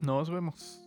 Nos 0.00 0.30
vemos. 0.30 0.86